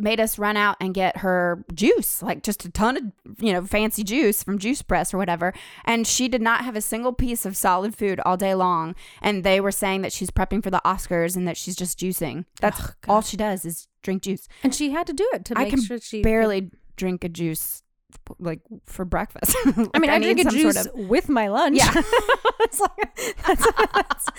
[0.00, 3.02] made us run out and get her juice, like just a ton of,
[3.38, 5.52] you know, fancy juice from Juice Press or whatever.
[5.84, 8.94] And she did not have a single piece of solid food all day long.
[9.20, 12.44] And they were saying that she's prepping for the Oscars and that she's just juicing.
[12.60, 14.48] That's all she does is drink juice.
[14.62, 17.82] And she had to do it to I make sure she barely drink a juice
[18.38, 19.56] like for breakfast.
[19.94, 21.76] I mean, I, need drink a some juice sort of- with my lunch.
[21.78, 21.90] Yeah.
[22.60, 24.30] it's like, that's, that's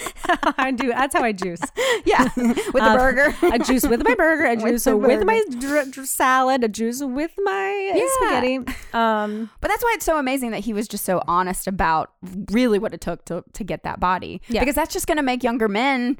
[0.44, 0.90] how I do.
[0.90, 1.62] That's how I juice.
[2.06, 3.36] yeah, with the Um, burger.
[3.42, 7.02] a juice with my burger, a juice the with my dr- dr- salad, a juice
[7.04, 8.08] with my Yeah.
[8.16, 8.58] spaghetti.
[8.94, 12.12] Um, But that's why it's so amazing that he was just so honest about
[12.52, 14.42] really what it took to to get that body.
[14.48, 14.62] Yeah.
[14.62, 16.18] Because that's just going to make younger men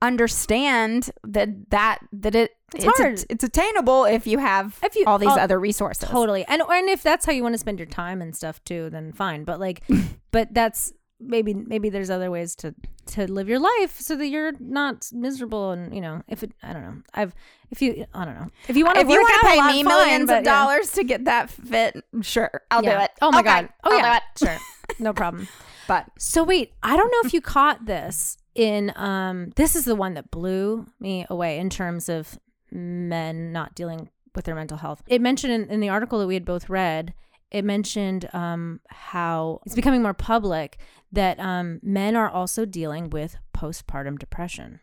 [0.00, 3.24] understand that that that it It's a- hard.
[3.30, 6.08] it's attainable if you have If you- all these all- other resources.
[6.08, 6.44] totally.
[6.46, 9.12] And and if that's how you want to spend your time and stuff too, then
[9.12, 9.44] fine.
[9.44, 9.82] But like,
[10.30, 12.74] but that's maybe maybe there's other ways to
[13.06, 15.70] to live your life so that you're not miserable.
[15.72, 17.34] And you know, if it, I don't know, I've
[17.70, 19.82] if you, I don't know, if you want to If you want to pay me
[19.82, 20.42] millions of yeah.
[20.42, 22.98] dollars to get that fit, sure, I'll Yeah.
[22.98, 23.10] do it.
[23.22, 23.68] Oh my Okay, god.
[23.84, 24.18] Oh I'll yeah.
[24.36, 24.48] do it.
[24.48, 24.58] Sure.
[24.98, 25.48] No problem.
[25.88, 29.94] But So wait, I don't know if you caught this in um this is the
[29.94, 32.38] one that blew me away in terms of
[32.72, 35.02] men not dealing with their mental health.
[35.06, 37.14] It mentioned in, in the article that we had both read,
[37.50, 40.76] it mentioned um how it's becoming more public
[41.12, 44.80] that um men are also dealing with postpartum depression.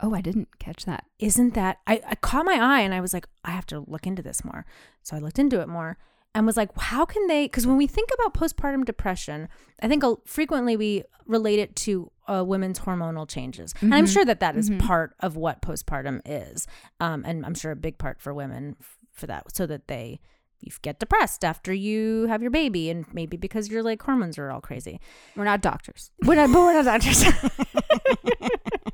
[0.00, 1.04] oh, I didn't catch that.
[1.18, 4.06] Isn't that I, I caught my eye and I was like, I have to look
[4.06, 4.64] into this more.
[5.02, 5.98] So I looked into it more
[6.38, 7.46] and was like, how can they?
[7.46, 9.48] Because when we think about postpartum depression,
[9.82, 14.38] I think frequently we relate it to uh, women's hormonal changes, and I'm sure that
[14.38, 16.68] that is part of what postpartum is,
[17.00, 20.20] um, and I'm sure a big part for women f- for that, so that they
[20.60, 24.52] you get depressed after you have your baby, and maybe because your like hormones are
[24.52, 25.00] all crazy.
[25.34, 26.12] We're not doctors.
[26.24, 27.24] We're not, but we're not doctors.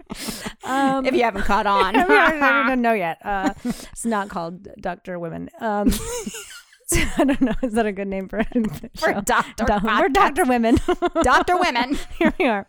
[0.64, 1.94] um, if you haven't caught on.
[1.96, 3.18] I don't know yet.
[3.24, 5.50] Uh, it's not called Doctor Women.
[5.60, 5.90] Um,
[7.18, 7.54] I don't know.
[7.62, 8.48] Is that a good name for it?
[8.98, 9.64] For Dr.
[9.82, 10.78] We're Doctor Women.
[11.22, 11.98] Doctor Women.
[12.18, 12.66] Here we are.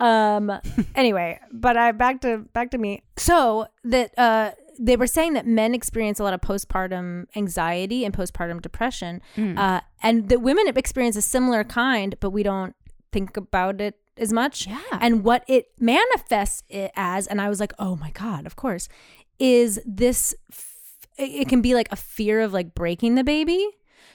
[0.00, 0.52] Um,
[0.94, 3.02] anyway, but I back to back to me.
[3.16, 8.14] So that uh, they were saying that men experience a lot of postpartum anxiety and
[8.14, 12.74] postpartum depression, uh, and that women experience a similar kind, but we don't
[13.12, 14.66] think about it as much.
[14.66, 14.80] Yeah.
[15.00, 18.88] And what it manifests it as, and I was like, oh my god, of course,
[19.38, 20.34] is this.
[21.18, 23.68] It can be like a fear of like breaking the baby.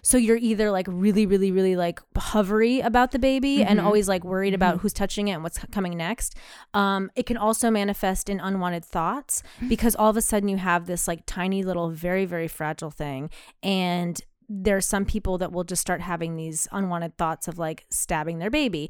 [0.03, 3.85] So you're either like really, really, really like hovery about the baby and mm-hmm.
[3.85, 4.81] always like worried about mm-hmm.
[4.81, 6.35] who's touching it and what's coming next.
[6.73, 9.69] Um, it can also manifest in unwanted thoughts mm.
[9.69, 13.29] because all of a sudden you have this like tiny little, very, very fragile thing.
[13.61, 17.85] And there are some people that will just start having these unwanted thoughts of like
[17.89, 18.89] stabbing their baby.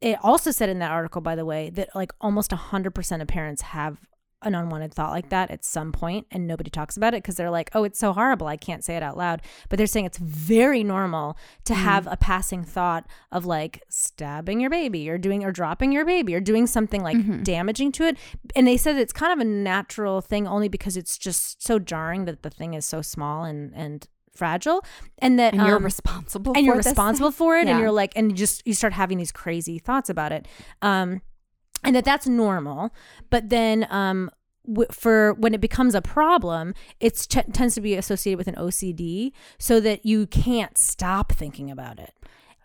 [0.00, 3.62] It also said in that article, by the way, that like almost 100% of parents
[3.62, 3.98] have
[4.44, 7.50] an unwanted thought like that at some point and nobody talks about it because they're
[7.50, 9.40] like oh it's so horrible i can't say it out loud.
[9.68, 14.70] But they're saying it's very normal to have a passing thought of like stabbing your
[14.70, 18.16] baby or doing or dropping your baby or doing something like damaging to it.
[18.56, 22.24] And they said it's kind of a natural thing only because it's just so jarring
[22.26, 24.82] that the thing is so small and and fragile
[25.18, 27.36] and that And you're um, responsible and you're responsible thing?
[27.36, 27.72] for it Yeah.
[27.72, 30.48] and you're like and you just you start having these crazy thoughts about it.
[30.80, 31.20] Um
[31.84, 32.90] and that that's normal
[33.30, 34.30] but then um
[34.66, 38.54] w- for when it becomes a problem it t- tends to be associated with an
[38.54, 42.14] ocd so that you can't stop thinking about it.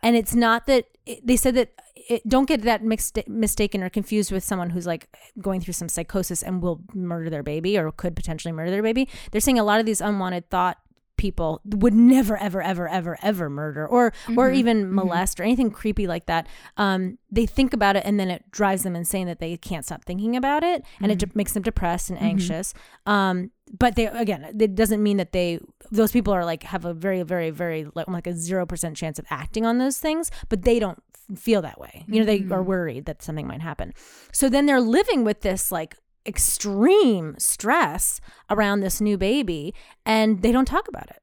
[0.03, 3.89] And it's not that it, they said that it, don't get that mixed mistaken or
[3.89, 5.09] confused with someone who's like
[5.41, 9.09] going through some psychosis and will murder their baby or could potentially murder their baby.
[9.31, 10.77] They're saying a lot of these unwanted thought
[11.17, 14.55] people would never ever ever ever ever murder or or mm-hmm.
[14.55, 14.95] even mm-hmm.
[14.95, 16.47] molest or anything creepy like that.
[16.77, 20.05] Um they think about it and then it drives them insane that they can't stop
[20.05, 21.29] thinking about it and it mm-hmm.
[21.29, 22.73] de- makes them depressed and anxious.
[23.05, 25.59] Um but they again it doesn't mean that they
[25.91, 29.25] those people are like have a very very very like like a 0% chance of
[29.29, 31.01] acting on those things but they don't
[31.35, 32.05] feel that way.
[32.07, 33.93] You know they are worried that something might happen.
[34.31, 39.73] So then they're living with this like extreme stress around this new baby
[40.05, 41.21] and they don't talk about it.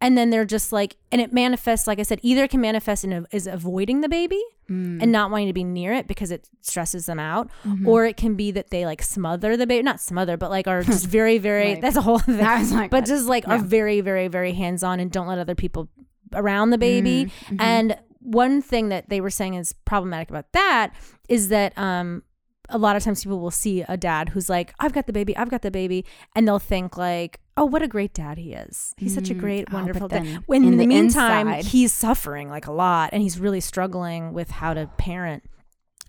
[0.00, 3.04] And then they're just like and it manifests like i said either it can manifest
[3.04, 6.48] in a, is avoiding the baby and not wanting to be near it because it
[6.62, 7.50] stresses them out
[7.86, 10.82] or it can be that they like smother the baby not smother but like are
[10.92, 11.80] just very very Right.
[11.82, 12.38] that's a whole thing
[12.70, 15.88] like, but just like are very very very hands on and don't let other people
[16.34, 17.30] around the baby.
[17.46, 17.56] Mm-hmm.
[17.60, 20.94] and one thing that they were saying is problematic about that
[21.28, 22.22] is that um
[22.68, 25.36] a lot of times people will see a dad who's like i've got the baby
[25.36, 26.04] i've got the baby
[26.36, 28.94] and they'll think like oh what a great dad he is.
[28.96, 30.42] He's such a great Oh, wonderful dad.
[30.46, 33.60] when in, in the, the meantime inside- he's suffering like a lot and he's really
[33.60, 35.42] struggling with how to parent.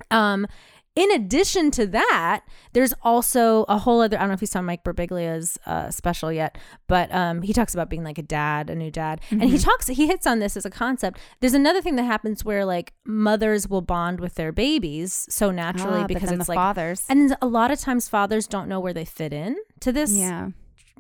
[0.09, 0.47] Um
[0.95, 4.15] in addition to that, there's also a whole other.
[4.17, 7.73] I don't know if you saw Mike Birbiglia's uh, special yet, but um, he talks
[7.73, 9.49] about being like a dad, a new dad, and Mm-hmm.
[9.51, 9.87] he talks.
[9.87, 11.19] He hits on this as a concept.
[11.39, 16.01] There's another thing that happens where like mothers will bond with their babies so naturally
[16.01, 17.03] Ah, because it's the like fathers.
[17.09, 20.49] and a lot of times fathers don't know where they fit in to this yeah.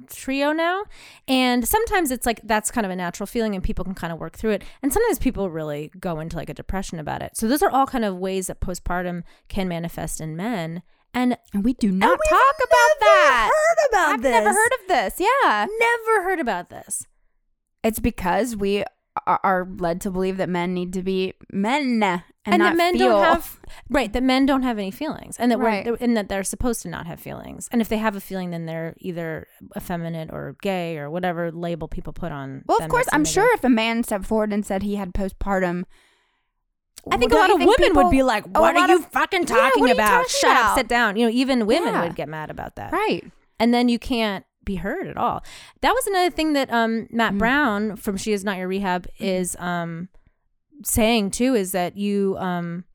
[0.09, 0.83] Trio now.
[1.27, 4.19] And sometimes it's like that's kind of a natural feeling and people can kind of
[4.19, 4.63] work through it.
[4.81, 7.37] And sometimes people really go into like a depression about it.
[7.37, 10.81] So those are all kind of ways that postpartum can manifest in men.
[11.13, 13.51] And And we do not talk about that.
[13.53, 15.19] heard about I've never heard of this.
[15.19, 15.67] Yeah.
[15.79, 17.05] never heard about this.
[17.83, 18.83] It's because we
[19.27, 22.77] are, are led to believe that men need to be men and, And, not that
[22.77, 23.09] men feel.
[23.09, 25.37] don't have right, that men don't have any feelings.
[25.37, 25.85] And that Right.
[25.85, 27.67] we're and that they're supposed to not have feelings.
[27.71, 31.87] And if they have a feeling then they're either effeminate or gay or whatever label
[31.87, 32.63] people put on.
[32.65, 35.83] Well, of course, I'm sure if a man stepped forward and said he had postpartum,
[37.11, 39.45] I think a lot of women people- would be like, "What are you of- fucking
[39.45, 40.07] talking you about?
[40.09, 42.03] talking Shut about?" up, sit down." You know, even women Yeah.
[42.03, 43.23] would get mad about that, right?
[43.59, 45.43] and then you can't be heard at all.
[45.81, 47.37] That was another thing that um, Matt Mm.
[47.39, 50.07] Brown from She Is Not Your Rehab is um,
[50.85, 52.85] saying too is that you um,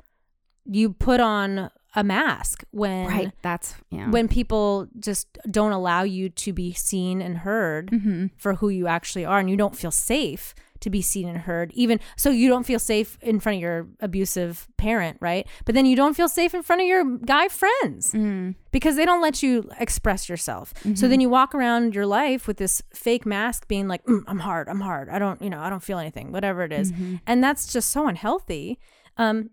[0.70, 3.32] you put on a mask when Right.
[3.42, 4.10] That's yeah.
[4.10, 8.86] when people just don't allow you to be seen and heard hmm for who you
[8.86, 12.48] actually are and you don't feel safe to be seen and heard even so you
[12.48, 16.28] don't feel safe in front of your abusive parent right but then you don't feel
[16.28, 18.54] safe in front of your guy friends Mm.
[18.70, 21.08] because they don't let you express yourself so Mm-hmm.
[21.10, 24.68] then you walk around your life with this fake mask being like mm, i'm hard
[24.68, 26.92] i'm hard i don't you know i don't feel anything whatever it is.
[26.92, 27.16] Mm-hmm.
[27.26, 28.78] and that's just so unhealthy
[29.16, 29.50] um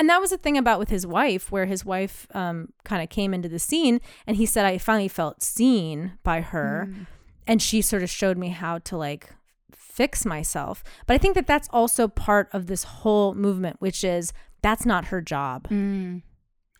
[0.00, 3.08] and that was the thing about with his wife where his wife um, kind of
[3.10, 7.06] came into the scene and he said i finally felt seen by her Mm.
[7.46, 9.30] and she sort of showed me how to like
[9.72, 14.32] fix myself but i think that that's also part of this whole movement which is
[14.62, 16.22] that's not her job Mm.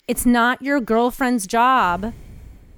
[0.08, 2.12] it's not your girlfriend's job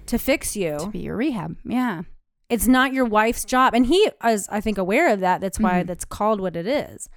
[0.06, 1.56] to fix you, To be your rehab.
[1.64, 2.02] Yeah.
[2.48, 5.82] it's not your wife's job and he is i think aware of that that's why
[5.82, 5.86] Mhm.
[5.86, 7.08] that's called what it is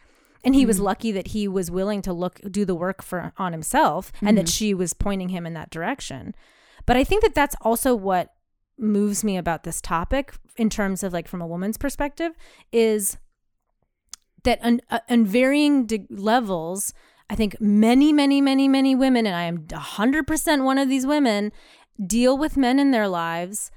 [0.46, 3.52] and he was lucky that he was willing to look do the work for on
[3.52, 6.34] himself and that she was pointing him in that direction.
[6.86, 8.36] But i think that that's also what
[8.78, 12.34] moves me about this topic in terms of like from a woman's perspective
[12.72, 13.18] is
[14.44, 16.94] that on, uh, on varying de- levels
[17.30, 21.52] i think many many many many women and i am 100% one of these women
[22.06, 23.72] deal with men in their lives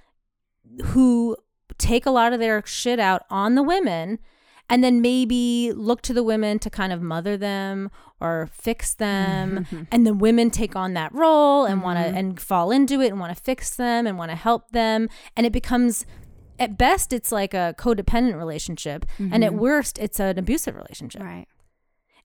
[0.87, 1.37] who
[1.79, 4.19] take a lot of their shit out on the women
[4.71, 9.65] and then maybe look to the women to kind of mother them or fix them.
[9.65, 9.83] Mm-hmm.
[9.91, 12.17] And the women take on that role and want to mm-hmm.
[12.17, 15.09] and fall into it and want to fix them and want to help them.
[15.37, 16.05] And it becomes
[16.59, 19.07] at best it's like a codependent relationship.
[19.19, 19.61] And at mm-hmm.
[19.61, 21.23] worst it's an abusive relationship.
[21.23, 21.47] Right.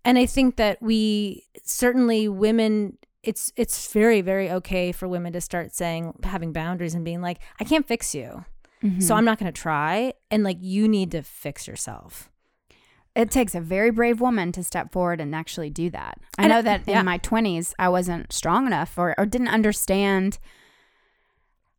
[0.03, 5.39] and i think that we certainly women it's it's very very okay for women to
[5.39, 8.43] start saying having boundaries and being like i can't fix you.
[8.83, 8.99] Mm-hmm.
[8.99, 10.13] so i'm not going to try.
[10.29, 12.29] And like you need to fix yourself
[13.15, 16.17] It takes a very brave woman to step forward and actually do that.
[16.37, 16.99] I And- know that yeah.
[16.99, 20.39] in my 20s, I wasn't strong enough or, or didn't understand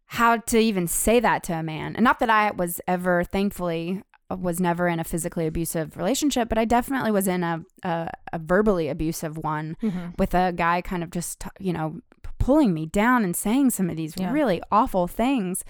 [0.06, 1.96] how to even say that to a man.
[1.96, 6.48] And not that I was ever, thankfully, uh, was never in a physically abusive relationship,
[6.48, 10.10] but I definitely was in a, a, a verbally abusive one mm-hmm.
[10.18, 12.00] with a guy kind of just, you know,
[12.38, 14.30] pulling me down and saying some of these Yeah.
[14.30, 15.64] really awful things.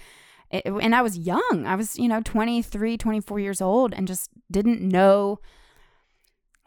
[0.51, 1.65] It, and I was young.
[1.65, 5.39] I was, you know, 23, 24 years old and just didn't know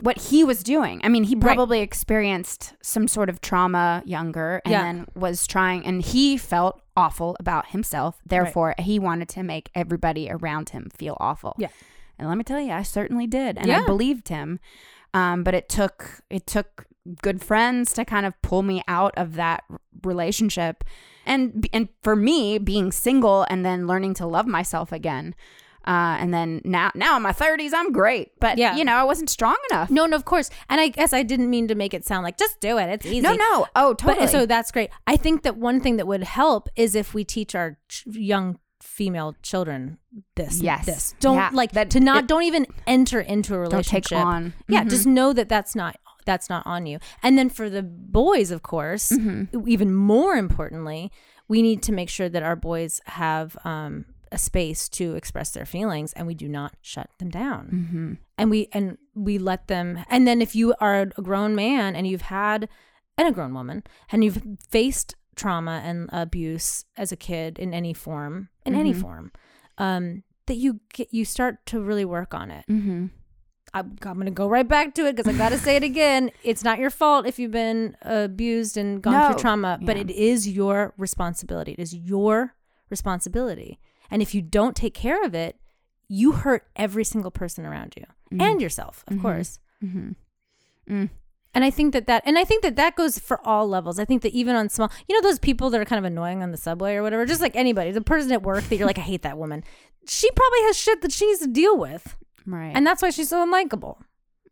[0.01, 1.01] what he was doing.
[1.03, 1.43] I mean, he Right.
[1.55, 4.83] probably experienced some sort of trauma younger and Yeah.
[4.83, 8.21] then was trying, and he felt awful about himself.
[8.25, 11.55] Therefore, he wanted to make everybody around him feel awful.
[11.59, 11.69] Yeah.
[12.19, 13.59] And let me tell you, I certainly did.
[13.59, 13.81] And Yeah.
[13.81, 14.61] I believed him.
[15.15, 16.85] Um, but it took, it took
[17.23, 19.65] good friends to kind of pull me out of that
[20.05, 20.85] relationship.
[21.27, 25.35] And, and for me, being single and then learning to love myself again.
[25.87, 28.33] Uh, and then now, now in my 30s, I'm great.
[28.41, 28.77] But, Yeah.
[28.77, 29.91] you know, I wasn't strong enough.
[29.91, 32.37] no no of course and i guess i didn't mean to make it sound like
[32.37, 33.67] just do it it's easy No, no.
[33.75, 34.27] Oh, totally.
[34.27, 34.91] But so that's great.
[35.07, 38.59] I think that one thing that would help is if we teach our ch- young
[38.83, 39.99] female children
[40.37, 40.61] this.
[40.61, 40.85] Yes.
[40.87, 41.15] This.
[41.21, 44.05] Don't Yeah, like that to not it- don't even enter into a Don't relationship.
[44.05, 44.53] take on.
[44.69, 44.91] Yeah, Mhm.
[44.91, 45.97] just know that that's not
[46.29, 46.99] that's not on you.
[47.25, 49.69] And then for the boys, of course, Mm-hmm.
[49.77, 51.11] even more importantly,
[51.49, 55.65] we need to make sure that our boys have um, a space to express their
[55.65, 57.63] feelings, and we do not shut them down.
[57.73, 58.13] Mm-hmm.
[58.37, 60.05] And we and we let them.
[60.11, 62.69] And then if you are a grown man and you've had
[63.17, 67.95] and a grown woman and you've faced trauma and abuse as a kid in any
[67.95, 69.01] form, in any Mhm.
[69.01, 69.33] form,
[69.79, 73.07] um, that you get you start to really work on it Mm-hmm.
[73.75, 75.83] I'm, I'm going to go right back to it because I got to say it
[75.83, 76.31] again.
[76.43, 79.29] It's not your fault if you've been abused and gone No.
[79.31, 81.73] through trauma, but it is your responsibility.
[81.73, 82.55] It is your
[82.91, 83.79] responsibility.
[84.11, 85.57] And if you don't take care of it,
[86.09, 88.41] you hurt every single person around you Mm-hmm.
[88.43, 89.59] and yourself, of course.
[89.83, 90.15] Mm.
[91.55, 93.99] And I think that that, and I think that that goes for all levels.
[93.99, 96.43] I think that even on small, you know, those people that are kind of annoying
[96.43, 98.99] on the subway or whatever, just like anybody, the person at work that you're like,
[98.99, 99.65] I hate that woman.
[100.07, 102.17] She probably has shit that she needs to deal with.
[102.49, 102.73] Right.
[102.75, 103.99] And that's why she's so unlikable.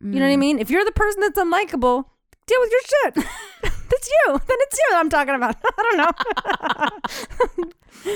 [0.00, 0.14] You Mm.
[0.14, 0.59] know what I mean?
[0.59, 2.04] If you're the person that's unlikable,
[2.46, 3.14] deal with your shit.
[3.62, 4.32] that's you.
[4.32, 5.56] Then it's you that I'm talking about.
[5.64, 6.90] I don't know.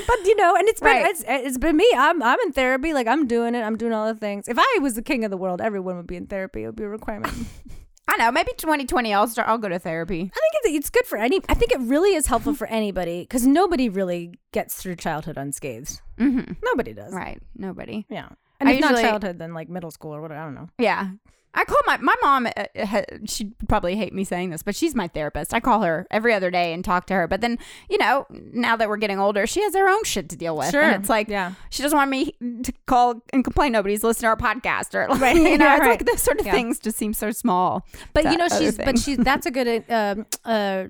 [0.07, 1.07] but you know, and it's been Right.
[1.07, 1.89] it's, it's been me.
[1.97, 2.93] I'm I'm in therapy.
[2.93, 3.63] Like I'm doing it.
[3.63, 4.47] I'm doing all the things.
[4.49, 6.63] If I was the king of the world, everyone would be in therapy.
[6.65, 7.33] It would be a requirement.
[8.09, 8.33] I know.
[8.33, 9.49] Maybe 2020, I'll start.
[9.49, 10.19] I'll go to therapy.
[10.35, 11.41] I think it's, it's good for any.
[11.49, 16.01] I think it really is helpful for anybody because nobody really gets through childhood unscathed.
[16.19, 16.55] Mm-hmm.
[16.65, 17.13] Nobody does.
[17.15, 17.41] Right.
[17.57, 18.07] Nobody.
[18.11, 18.31] Yeah.
[18.61, 20.41] And I if not childhood, then like middle school or whatever.
[20.41, 20.69] I don't know.
[20.79, 21.11] Yeah.
[21.53, 22.47] I call my my mom.
[22.47, 25.53] Uh, uh, she'd probably hate me saying this, but she's my therapist.
[25.53, 27.27] I call her every other day and talk to her.
[27.27, 30.37] But then, you know, now that we're getting older, she has her own shit to
[30.37, 30.71] deal with.
[30.71, 30.81] Sure.
[30.83, 31.55] And it's like, Yeah.
[31.71, 35.35] she doesn't want me to call and complain nobody's listening to our podcast or, Right.
[35.35, 35.89] you know, Yeah, it's right.
[35.89, 36.53] like those sort of Yeah.
[36.53, 37.85] things just seem so small.
[38.13, 40.85] But you know, she's but she's that's a good um uh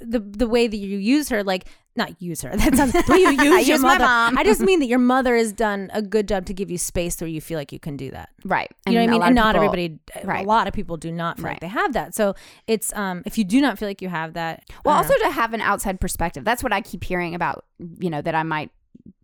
[0.00, 3.30] the the way that you use her like not use her that sounds way you
[3.32, 4.04] use I your use my mother.
[4.04, 4.38] mom.
[4.38, 7.20] I just mean that your mother has done a good job to give you space
[7.20, 8.30] where you feel like you can do that.
[8.44, 8.70] Right.
[8.86, 9.22] You know what I mean?
[9.22, 9.98] And not people- everybody.
[10.24, 10.44] Right.
[10.44, 11.50] A lot of people do not feel Right.
[11.52, 12.14] like they have that.
[12.14, 12.34] So
[12.66, 14.64] it's um if you do not feel like you have that.
[14.84, 15.24] Well, also know.
[15.24, 16.44] to have an outside perspective.
[16.44, 17.64] That's what I keep hearing about,
[17.98, 18.70] you know, that I might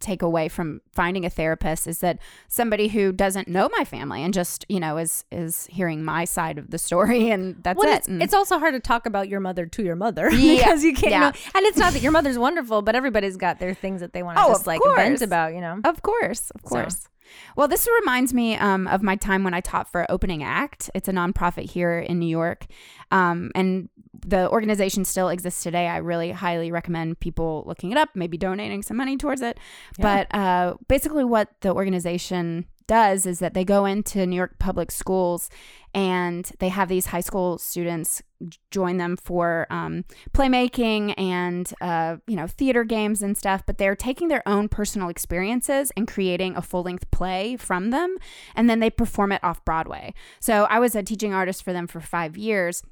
[0.01, 4.33] take away from finding a therapist is that somebody who doesn't know my family and
[4.35, 7.97] just, you know, is is hearing my side of the story and that's Well, it.
[7.99, 10.57] it's, And- it's also hard to talk about your mother to your mother Yeah.
[10.57, 11.21] because you can't Yeah.
[11.21, 11.33] know.
[11.55, 14.39] And it's not that your mother's wonderful, but everybody's got their things that they want
[14.39, 14.97] to Oh, just like course.
[14.97, 15.55] vent about.
[15.55, 15.81] You know.
[15.85, 17.09] Of course, of So- course.
[17.57, 20.89] Well, this reminds me um, of my time when I taught for Opening Act.
[20.95, 22.65] It's a nonprofit here in New York,
[23.11, 23.91] um, and
[24.27, 25.89] the organization still exists today.
[25.89, 29.59] I really highly recommend people looking it up, maybe donating some money towards it.
[29.99, 34.91] But uh, basically, what the organization does is that they go into New York public
[34.91, 35.49] schools
[35.95, 38.23] and they have these high school students
[38.71, 43.97] join them for um, playmaking and uh, you know theater games and stuff but they're
[43.97, 48.17] taking their own personal experiences and creating a full-length play from them
[48.55, 51.87] and then they perform it off broadway so i was a teaching artist for them
[51.87, 52.83] for five years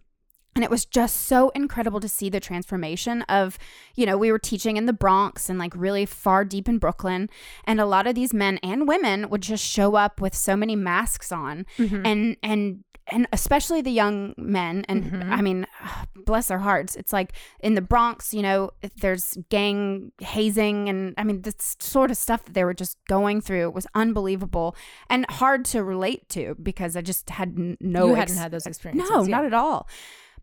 [0.56, 3.58] and it was just so incredible to see the transformation of,
[3.94, 7.28] you know, we were teaching in the Bronx and like really far deep in Brooklyn.
[7.64, 10.74] And a lot of these men and women would just show up with so many
[10.74, 12.06] masks on mm-hmm.
[12.06, 14.86] and, and, and especially the young men.
[14.88, 15.30] And mm-hmm.
[15.30, 15.66] I mean,
[16.24, 16.96] bless their hearts.
[16.96, 18.70] It's like in the Bronx, you know,
[19.02, 23.42] there's gang hazing and I mean, this sort of stuff that they were just going
[23.42, 24.74] through was unbelievable
[25.10, 28.66] and hard to relate to because I just had no you ex- hadn't had those
[28.66, 29.10] experiences.
[29.10, 29.36] no, yeah.
[29.36, 29.86] not at all.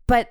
[0.06, 0.28] But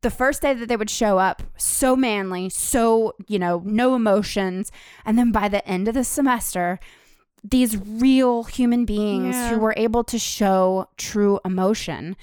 [0.00, 4.70] the first day that they would show up, so manly, so, you know, no emotions.
[5.04, 6.78] And then by the end of the semester,
[7.42, 9.50] these real human beings Yeah.
[9.50, 12.16] who were able to show true emotion.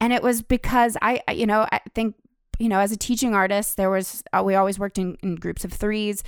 [0.00, 2.14] And it was because I, I- you know, I think,
[2.58, 5.64] you know, as a teaching artist, there was, uh, we always worked in, in groups
[5.64, 6.22] of threes.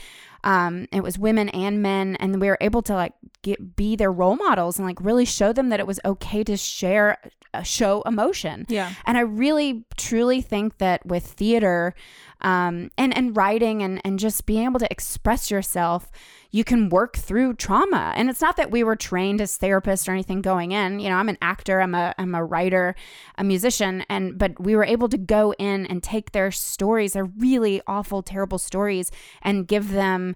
[0.45, 2.17] Um, it was women and men.
[2.17, 5.53] And we were able to like get, be their role models and like really show
[5.53, 7.19] them that it was okay to share,
[7.55, 8.67] uh, show emotion.
[8.69, 8.93] Yeah.
[9.07, 11.95] And I really truly think that with theater
[12.41, 16.11] um, and, and writing and, and just being able to express yourself,
[16.51, 18.13] you can work through trauma.
[18.17, 20.99] And it's not that we were trained as therapists or anything going in.
[20.99, 22.95] You know, I'm an actor, I'm a I'm a writer,
[23.37, 27.27] a musician, and but we were able to go in and take their stories, their
[27.27, 29.11] really awful, terrible stories,
[29.43, 30.35] and give them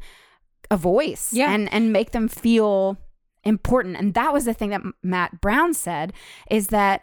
[0.70, 1.51] a voice Yeah.
[1.53, 2.98] and and make them feel
[3.44, 3.96] important.
[3.96, 6.12] And that was the thing that Matt Brown said
[6.51, 7.03] is that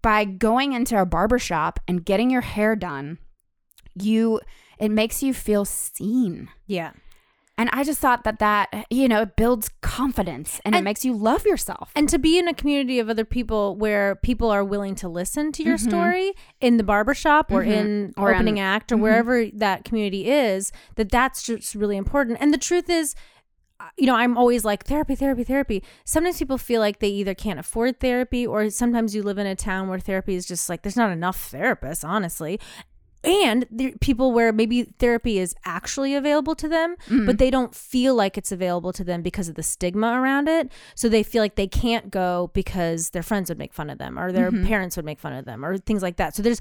[0.00, 3.18] by going into a barbershop and getting your hair done,
[3.94, 4.40] you
[4.78, 6.48] it makes you feel seen.
[6.66, 6.92] Yeah.
[7.58, 11.12] And I just thought that that, you know, it builds confidence and, it makes you
[11.12, 11.90] love yourself.
[11.96, 15.50] And to be in a community of other people where people are willing to listen
[15.52, 17.66] to your story in the barbershop or Mhm.
[17.66, 22.38] in Or opening in- act or wherever that community is, that that's just really important.
[22.40, 23.14] And the truth is,
[23.80, 25.84] uh, you know, I'm always like therapy, therapy, therapy.
[26.04, 29.54] Sometimes people feel like they either can't afford therapy or sometimes you live in a
[29.54, 32.58] town where therapy is just like there's not enough therapists, honestly.
[33.24, 37.26] And are people where maybe therapy is actually available to them, mm-hmm.
[37.26, 40.70] but they don't feel like it's available to them because of the stigma around it.
[40.94, 44.18] So they feel like they can't go because their friends would make fun of them
[44.18, 44.66] or their mm-hmm.
[44.66, 46.36] parents would make fun of them or things like that.
[46.36, 46.60] So there's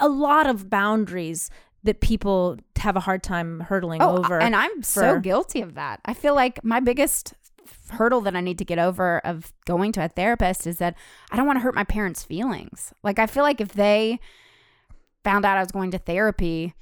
[0.00, 1.50] a lot of boundaries
[1.84, 4.40] that people have a hard time hurdling oh, over.
[4.40, 6.00] Oh, and I'm so guilty of that.
[6.04, 7.34] I feel like my biggest
[7.90, 10.96] hurdle that I need to get over of going to a therapist is that
[11.30, 12.92] I don't want to hurt my parents' feelings.
[13.02, 14.20] Like I feel like if they
[15.24, 16.74] found out I was going to therapy,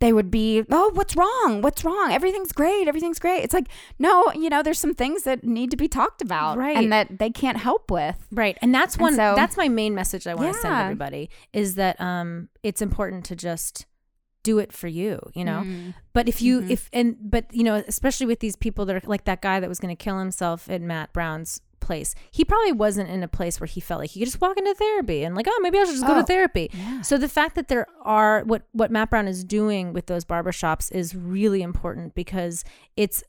[0.00, 1.62] they would be, "Oh, what's wrong?
[1.62, 2.10] What's wrong?
[2.12, 2.88] Everything's great.
[2.88, 3.68] Everything's great." It's like,
[3.98, 6.76] "No, you know, there's some things that need to be talked about Right.
[6.76, 8.58] and that they can't help with." Right.
[8.60, 11.76] And that's And one so- that's my main message I want to send everybody is
[11.76, 13.86] that um it's important to just
[14.42, 15.62] do it for you, you know?
[15.64, 15.94] Mm.
[16.12, 16.70] But if you Mhm.
[16.70, 19.68] if and but you know, especially with these people that are like that guy that
[19.70, 22.14] was going to kill himself at Matt Brown's place.
[22.30, 24.74] He probably wasn't in a place where he felt like he could just walk into
[24.74, 26.70] therapy and like, oh, maybe I should just go Oh, to therapy.
[26.72, 27.02] yeah.
[27.02, 30.90] So the fact that there are what what Matt Brown is doing with those barbershops
[30.92, 32.64] is really important because
[32.96, 33.22] it's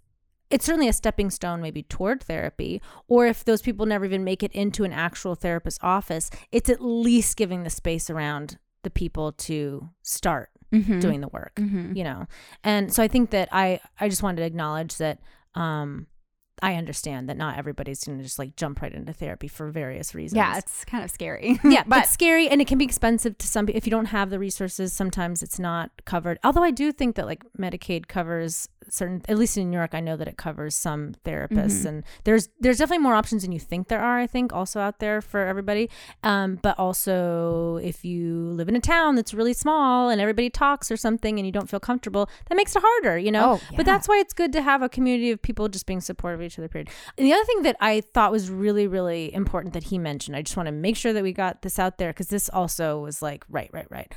[0.51, 4.43] it's certainly a stepping stone maybe toward therapy or if those people never even make
[4.43, 9.31] it into an actual therapist's office it's at least giving the space around the people
[9.31, 11.01] to start Mhm.
[11.01, 11.95] doing the work Mhm.
[11.97, 12.27] you know
[12.63, 15.17] and so i think that i i just wanted to acknowledge that
[15.55, 16.05] um
[16.61, 20.15] i understand that not everybody's going to just like jump right into therapy for various
[20.15, 21.59] reasons Yeah, it's kind of scary.
[21.63, 23.67] yeah, but it's scary and it can be expensive to some.
[23.69, 26.39] If you don't have the resources, sometimes it's not covered.
[26.43, 29.21] Although I do think that like Medicaid covers certain.
[29.27, 31.85] At least in New York, I know that it covers some therapists, Mhm.
[31.85, 34.19] and there's there's definitely more options than you think there are.
[34.19, 35.89] I think also out there for everybody.
[36.23, 40.89] Um, but also if you live in a town that's really small and everybody talks
[40.91, 43.17] or something, and you don't feel comfortable, that makes it harder.
[43.17, 43.53] You know.
[43.53, 43.77] Oh, yeah.
[43.77, 46.45] But that's why it's good to have a community of people just being supportive of
[46.45, 46.67] each other.
[46.67, 46.89] Period.
[47.17, 50.41] And the other thing that I thought was really, really important that he mentioned, I
[50.41, 53.21] just want to make sure that we got this out there because this also was
[53.21, 54.11] like, right, right, right.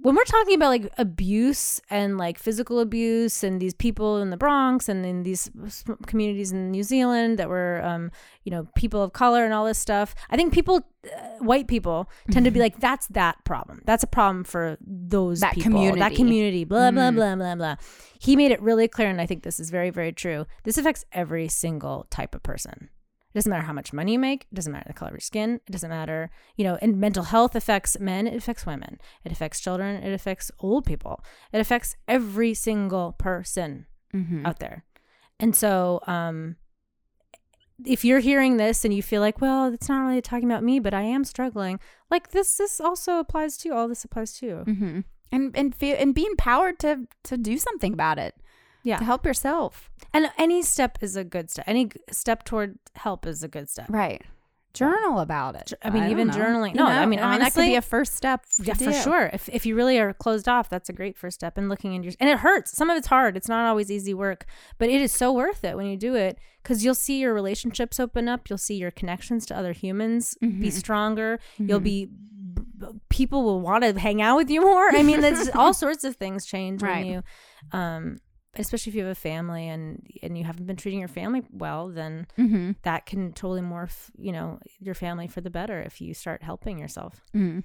[0.00, 4.36] When we're talking about like abuse and like physical abuse and these people in the
[4.36, 5.50] Bronx and in these
[6.06, 8.12] communities in New Zealand that were, um,
[8.44, 11.08] you know, people of color and all this stuff, I think people, uh,
[11.40, 13.82] white people, tend to be like, that's that problem.
[13.86, 16.16] That's a problem for those That people, that community.
[16.16, 17.14] community, blah blah Mhm.
[17.16, 17.76] blah blah blah.
[18.20, 20.46] He made it really clear, and I think this is very very true.
[20.62, 22.88] This affects every single type of person.
[23.30, 24.46] It doesn't matter how much money you make.
[24.50, 25.60] It doesn't matter the color of your skin.
[25.66, 28.26] It doesn't matter, you know, and mental health affects men.
[28.26, 28.98] It affects women.
[29.24, 30.02] It affects children.
[30.02, 31.22] It affects old people.
[31.52, 34.46] It affects every single person Mhm.
[34.46, 34.84] out there.
[35.38, 36.56] And so, um,
[37.84, 40.80] if you're hearing this and you feel like, well, it's not really talking about me,
[40.80, 41.78] but I am struggling,
[42.10, 43.74] like this, this also applies to you.
[43.74, 44.64] All this applies to you.
[44.66, 45.04] Mhm.
[45.30, 48.34] and and feel and be empowered to to do something about it.
[48.82, 48.98] Yeah.
[48.98, 49.90] to help yourself.
[50.14, 51.64] And any step is a good step.
[51.68, 53.86] Any step toward help is a good step.
[53.88, 54.22] Right.
[54.74, 55.72] Journal about it.
[55.82, 56.34] I mean, don't even know.
[56.34, 58.44] journaling- You no, I mean, honestly, that could be a first step.
[58.62, 58.92] Yeah, for do.
[58.92, 59.30] sure.
[59.32, 61.58] If if you really are closed off, that's a great first step.
[61.58, 62.76] And looking into your and it hurts.
[62.76, 63.36] Some of it's hard.
[63.36, 66.38] It's not always easy work, but it is so worth it when you do it
[66.62, 68.48] because you'll see your relationships open up.
[68.48, 70.72] You'll see your connections to other humans be Mhm.
[70.72, 71.40] stronger.
[71.56, 72.10] You'll be
[73.08, 74.94] people will want to hang out with you more.
[74.94, 77.04] I mean, that's all sorts of things change Right.
[77.04, 77.22] when you,
[77.78, 78.18] um,
[78.56, 81.88] especially if you have a family and and you haven't been treating your family well,
[81.88, 82.76] then Mhm.
[82.82, 86.78] that can totally morph, you know, your family for the better if you start helping
[86.78, 87.20] yourself.
[87.34, 87.64] Mhm.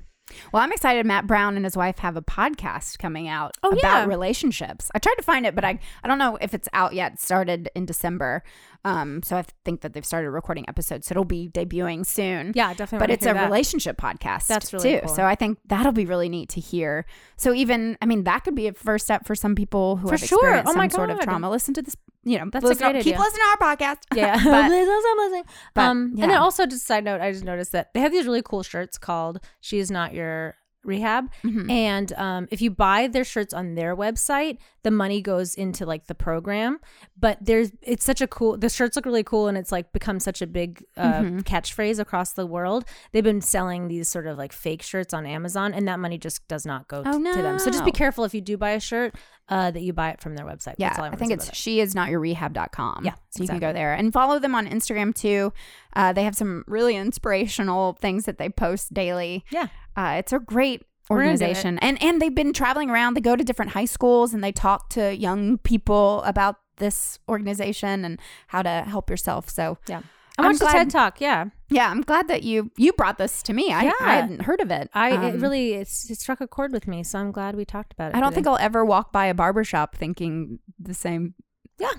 [0.53, 1.05] Well, I'm excited.
[1.05, 4.05] Matt Brown and his wife have a podcast coming out Oh, about yeah.
[4.05, 4.89] relationships.
[4.95, 7.13] I tried to find it, but I I don't know if it's out yet.
[7.13, 8.41] It started in December,
[8.85, 11.07] um, so I think that they've started recording episodes.
[11.07, 12.51] So it'll be debuting soon.
[12.55, 12.99] Yeah, definitely.
[13.07, 13.45] but it's a that.
[13.45, 14.47] relationship podcast.
[14.47, 14.99] That's really too.
[15.05, 15.15] cool.
[15.15, 17.05] So I think that'll be really neat to hear.
[17.37, 20.13] So even I mean that could be a first step for some people who For
[20.13, 20.37] have sure.
[20.39, 21.49] experienced Oh my some sort of trauma.
[21.49, 21.95] Listen to this.
[22.25, 23.19] You know, That's a listen- great Keep idea.
[23.19, 23.97] listening to our podcast.
[24.15, 24.35] Yeah.
[24.43, 25.43] but, listen.
[25.73, 28.13] but, um, And then also, just a side note, I just noticed that they have
[28.13, 31.69] these really cool shirts called "She Is Not Your Rehab," Mhm.
[31.71, 36.07] and um, if you buy their shirts on their website, the money goes into like
[36.07, 36.79] the program.
[37.17, 38.57] But there's, it's such a cool.
[38.57, 41.43] The shirts look really cool, and it's like become such a big uh, Mhm.
[41.43, 42.85] catchphrase across the world.
[43.11, 46.47] They've been selling these sort of like fake shirts on Amazon, and that money just
[46.47, 47.59] does not go Oh, t- to them.
[47.59, 49.15] So just be careful if you do buy a shirt
[49.49, 50.75] uh, that you buy it from their website.
[50.77, 51.55] Yeah, That's all I, wanna think it's it.
[51.55, 53.01] she not your rehab.com.
[53.03, 55.51] Yeah, So you can go there and follow them on Instagram too.
[55.95, 59.43] Uh, they have some really inspirational things that they post daily.
[59.51, 59.67] yeah.
[59.95, 61.47] Uh, it's a great We're gonna do it.
[61.47, 61.77] organization.
[61.79, 63.13] And and they've been traveling around.
[63.15, 68.03] They go to different high schools and they talk to young people about this organization
[68.05, 69.49] and how to help yourself.
[69.49, 70.01] So Yeah.
[70.37, 71.21] I watched the TED Talk.
[71.21, 71.45] Yeah.
[71.69, 73.71] yeah, I'm glad that you you brought this to me.
[73.71, 73.91] I, Yeah.
[74.01, 74.89] I hadn't heard of it.
[74.93, 77.65] I it Um, really it's, it struck a chord with me, so I'm glad we
[77.65, 78.15] talked about it.
[78.15, 78.35] I don't today.
[78.35, 81.35] think I'll ever walk by a barber shop thinking the same.
[81.79, 81.89] Yeah.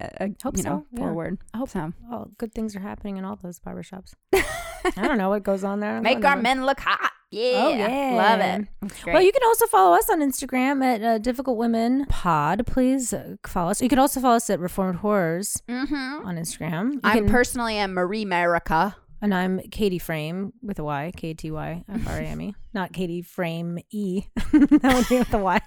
[0.00, 0.98] uh, Hope you so, know, yeah.
[1.00, 1.38] forward.
[1.52, 1.92] I hope so.
[2.10, 4.14] oh, good things are happening in all those barbershops.
[4.34, 6.00] I don't know what goes on there.
[6.00, 7.12] Make our men look hot.
[7.34, 7.64] Yeah.
[7.64, 8.14] Oh, yeah.
[8.14, 9.12] Love it.
[9.12, 12.64] Well, you can also follow us on Instagram at uh, Difficult Women Pod.
[12.64, 13.82] Please uh, follow us.
[13.82, 16.26] You can also follow us at Reformed Whores mm-hmm.
[16.26, 16.94] on Instagram.
[16.94, 18.94] You can- personally am Marie Merica.
[19.20, 22.54] and I'm Katy Frame with a Y, K T Y F R A M E,
[22.72, 24.22] not Katie Frame E.
[24.52, 25.60] that would be with a Y.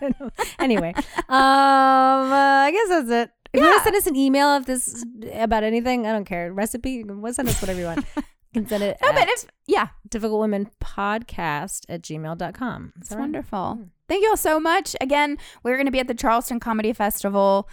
[0.59, 3.31] anyway, um, uh, I guess that's it.
[3.53, 6.53] If you want to send us an email if this about anything, I don't care.
[6.53, 8.05] Recipe, you can send us whatever you want.
[8.53, 12.93] You can send it No, but if yeah, difficult women podcast at gmail.com.
[12.99, 13.19] It's right?
[13.19, 13.73] wonderful.
[13.75, 13.83] Hmm.
[14.07, 14.95] Thank you all so much.
[15.01, 17.67] Again, we're going to be at the Charleston Comedy Festival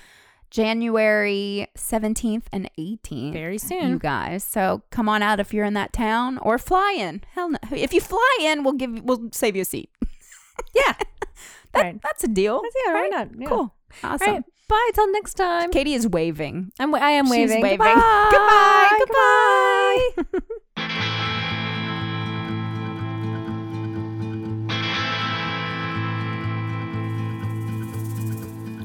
[0.50, 3.32] January 17th and 18th.
[3.32, 3.88] Very soon.
[3.90, 7.22] You guys, so come on out if you're in that town, or fly in.
[7.32, 7.58] Hell no!
[7.72, 9.90] If you fly in, we'll give we'll save you a seat.
[10.74, 10.94] Yeah.
[11.72, 12.00] That, right.
[12.04, 12.62] That's a deal.
[12.86, 13.10] Yeah, why right?
[13.10, 13.28] not?
[13.36, 13.48] Yeah.
[13.48, 13.74] Cool.
[14.04, 14.30] Awesome.
[14.34, 14.44] right.
[14.68, 14.90] Bye.
[14.94, 15.72] Till next time.
[15.72, 16.70] Katy is waving.
[16.78, 17.62] I'm, I am She's waving.
[17.62, 17.78] waving.
[17.78, 18.96] Goodbye.
[19.00, 20.10] Goodbye.
[20.16, 20.40] Goodbye.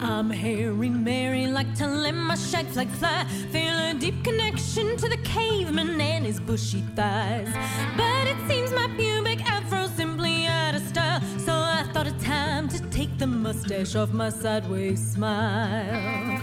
[0.01, 3.25] I'm Harry Mary, like to let my shag flag fly.
[3.51, 7.49] Feel a deep connection to the caveman and his bushy thighs.
[7.97, 11.21] But it seems my pubic afro's simply out of style.
[11.37, 16.39] So I thought it time to take the mustache off my sideways smile.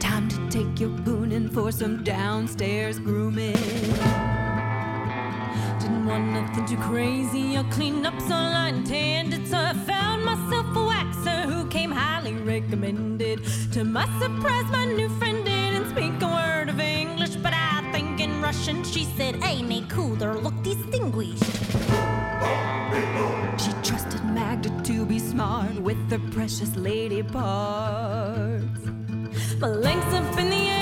[0.00, 3.54] Time to take your boon in for some downstairs grooming.
[5.78, 9.46] Didn't want nothing too crazy or clean up so I intended.
[9.46, 11.27] So I found myself a came
[11.98, 13.44] highly recommended.
[13.72, 18.20] To my surprise, my new friend didn't speak a word of English, but I think
[18.20, 21.44] in Russian she said, Amy Cooler, look distinguished.
[23.62, 28.82] She trusted Magda to be smart with the precious lady parts.
[29.58, 30.77] My legs up in the air,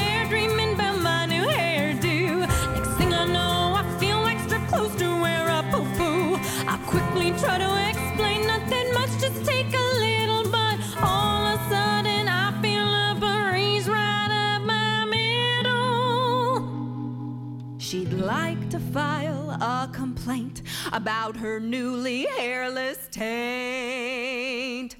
[17.87, 20.63] She'd like to file a complaint
[20.93, 24.97] about her newly hairless taint.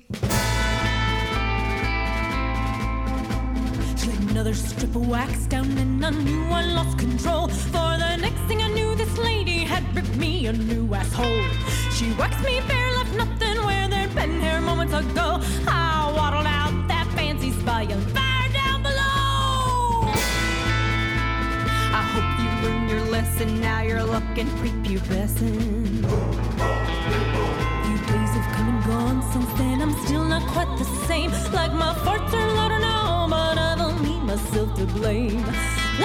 [3.97, 7.49] She laid another strip of wax down, and I knew I lost control.
[7.49, 11.43] For the next thing I knew, this lady had ripped me a new asshole.
[11.91, 15.41] She waxed me bare, left nothing where there'd been hair moments ago.
[15.67, 17.83] I waddled out that fancy spy
[23.17, 23.61] lesson.
[23.61, 26.05] Now you're looking prepubescent.
[27.85, 29.77] Few days have come and gone since then.
[29.85, 31.31] I'm still not quite the same.
[31.61, 35.45] Like my farts are louder now, but I don't need myself to blame.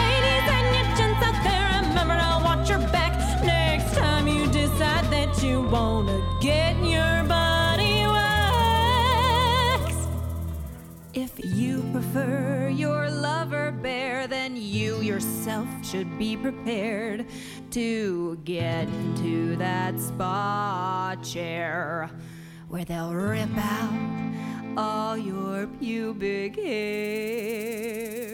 [0.02, 5.06] Ladies and you gents out there, remember to watch your back next time you decide
[5.16, 7.51] that you wanna get your body
[11.54, 17.26] you prefer your lover bear, then you yourself should be prepared
[17.72, 22.10] to get into that spa chair
[22.70, 28.31] where they'll rip out all your pubic hair.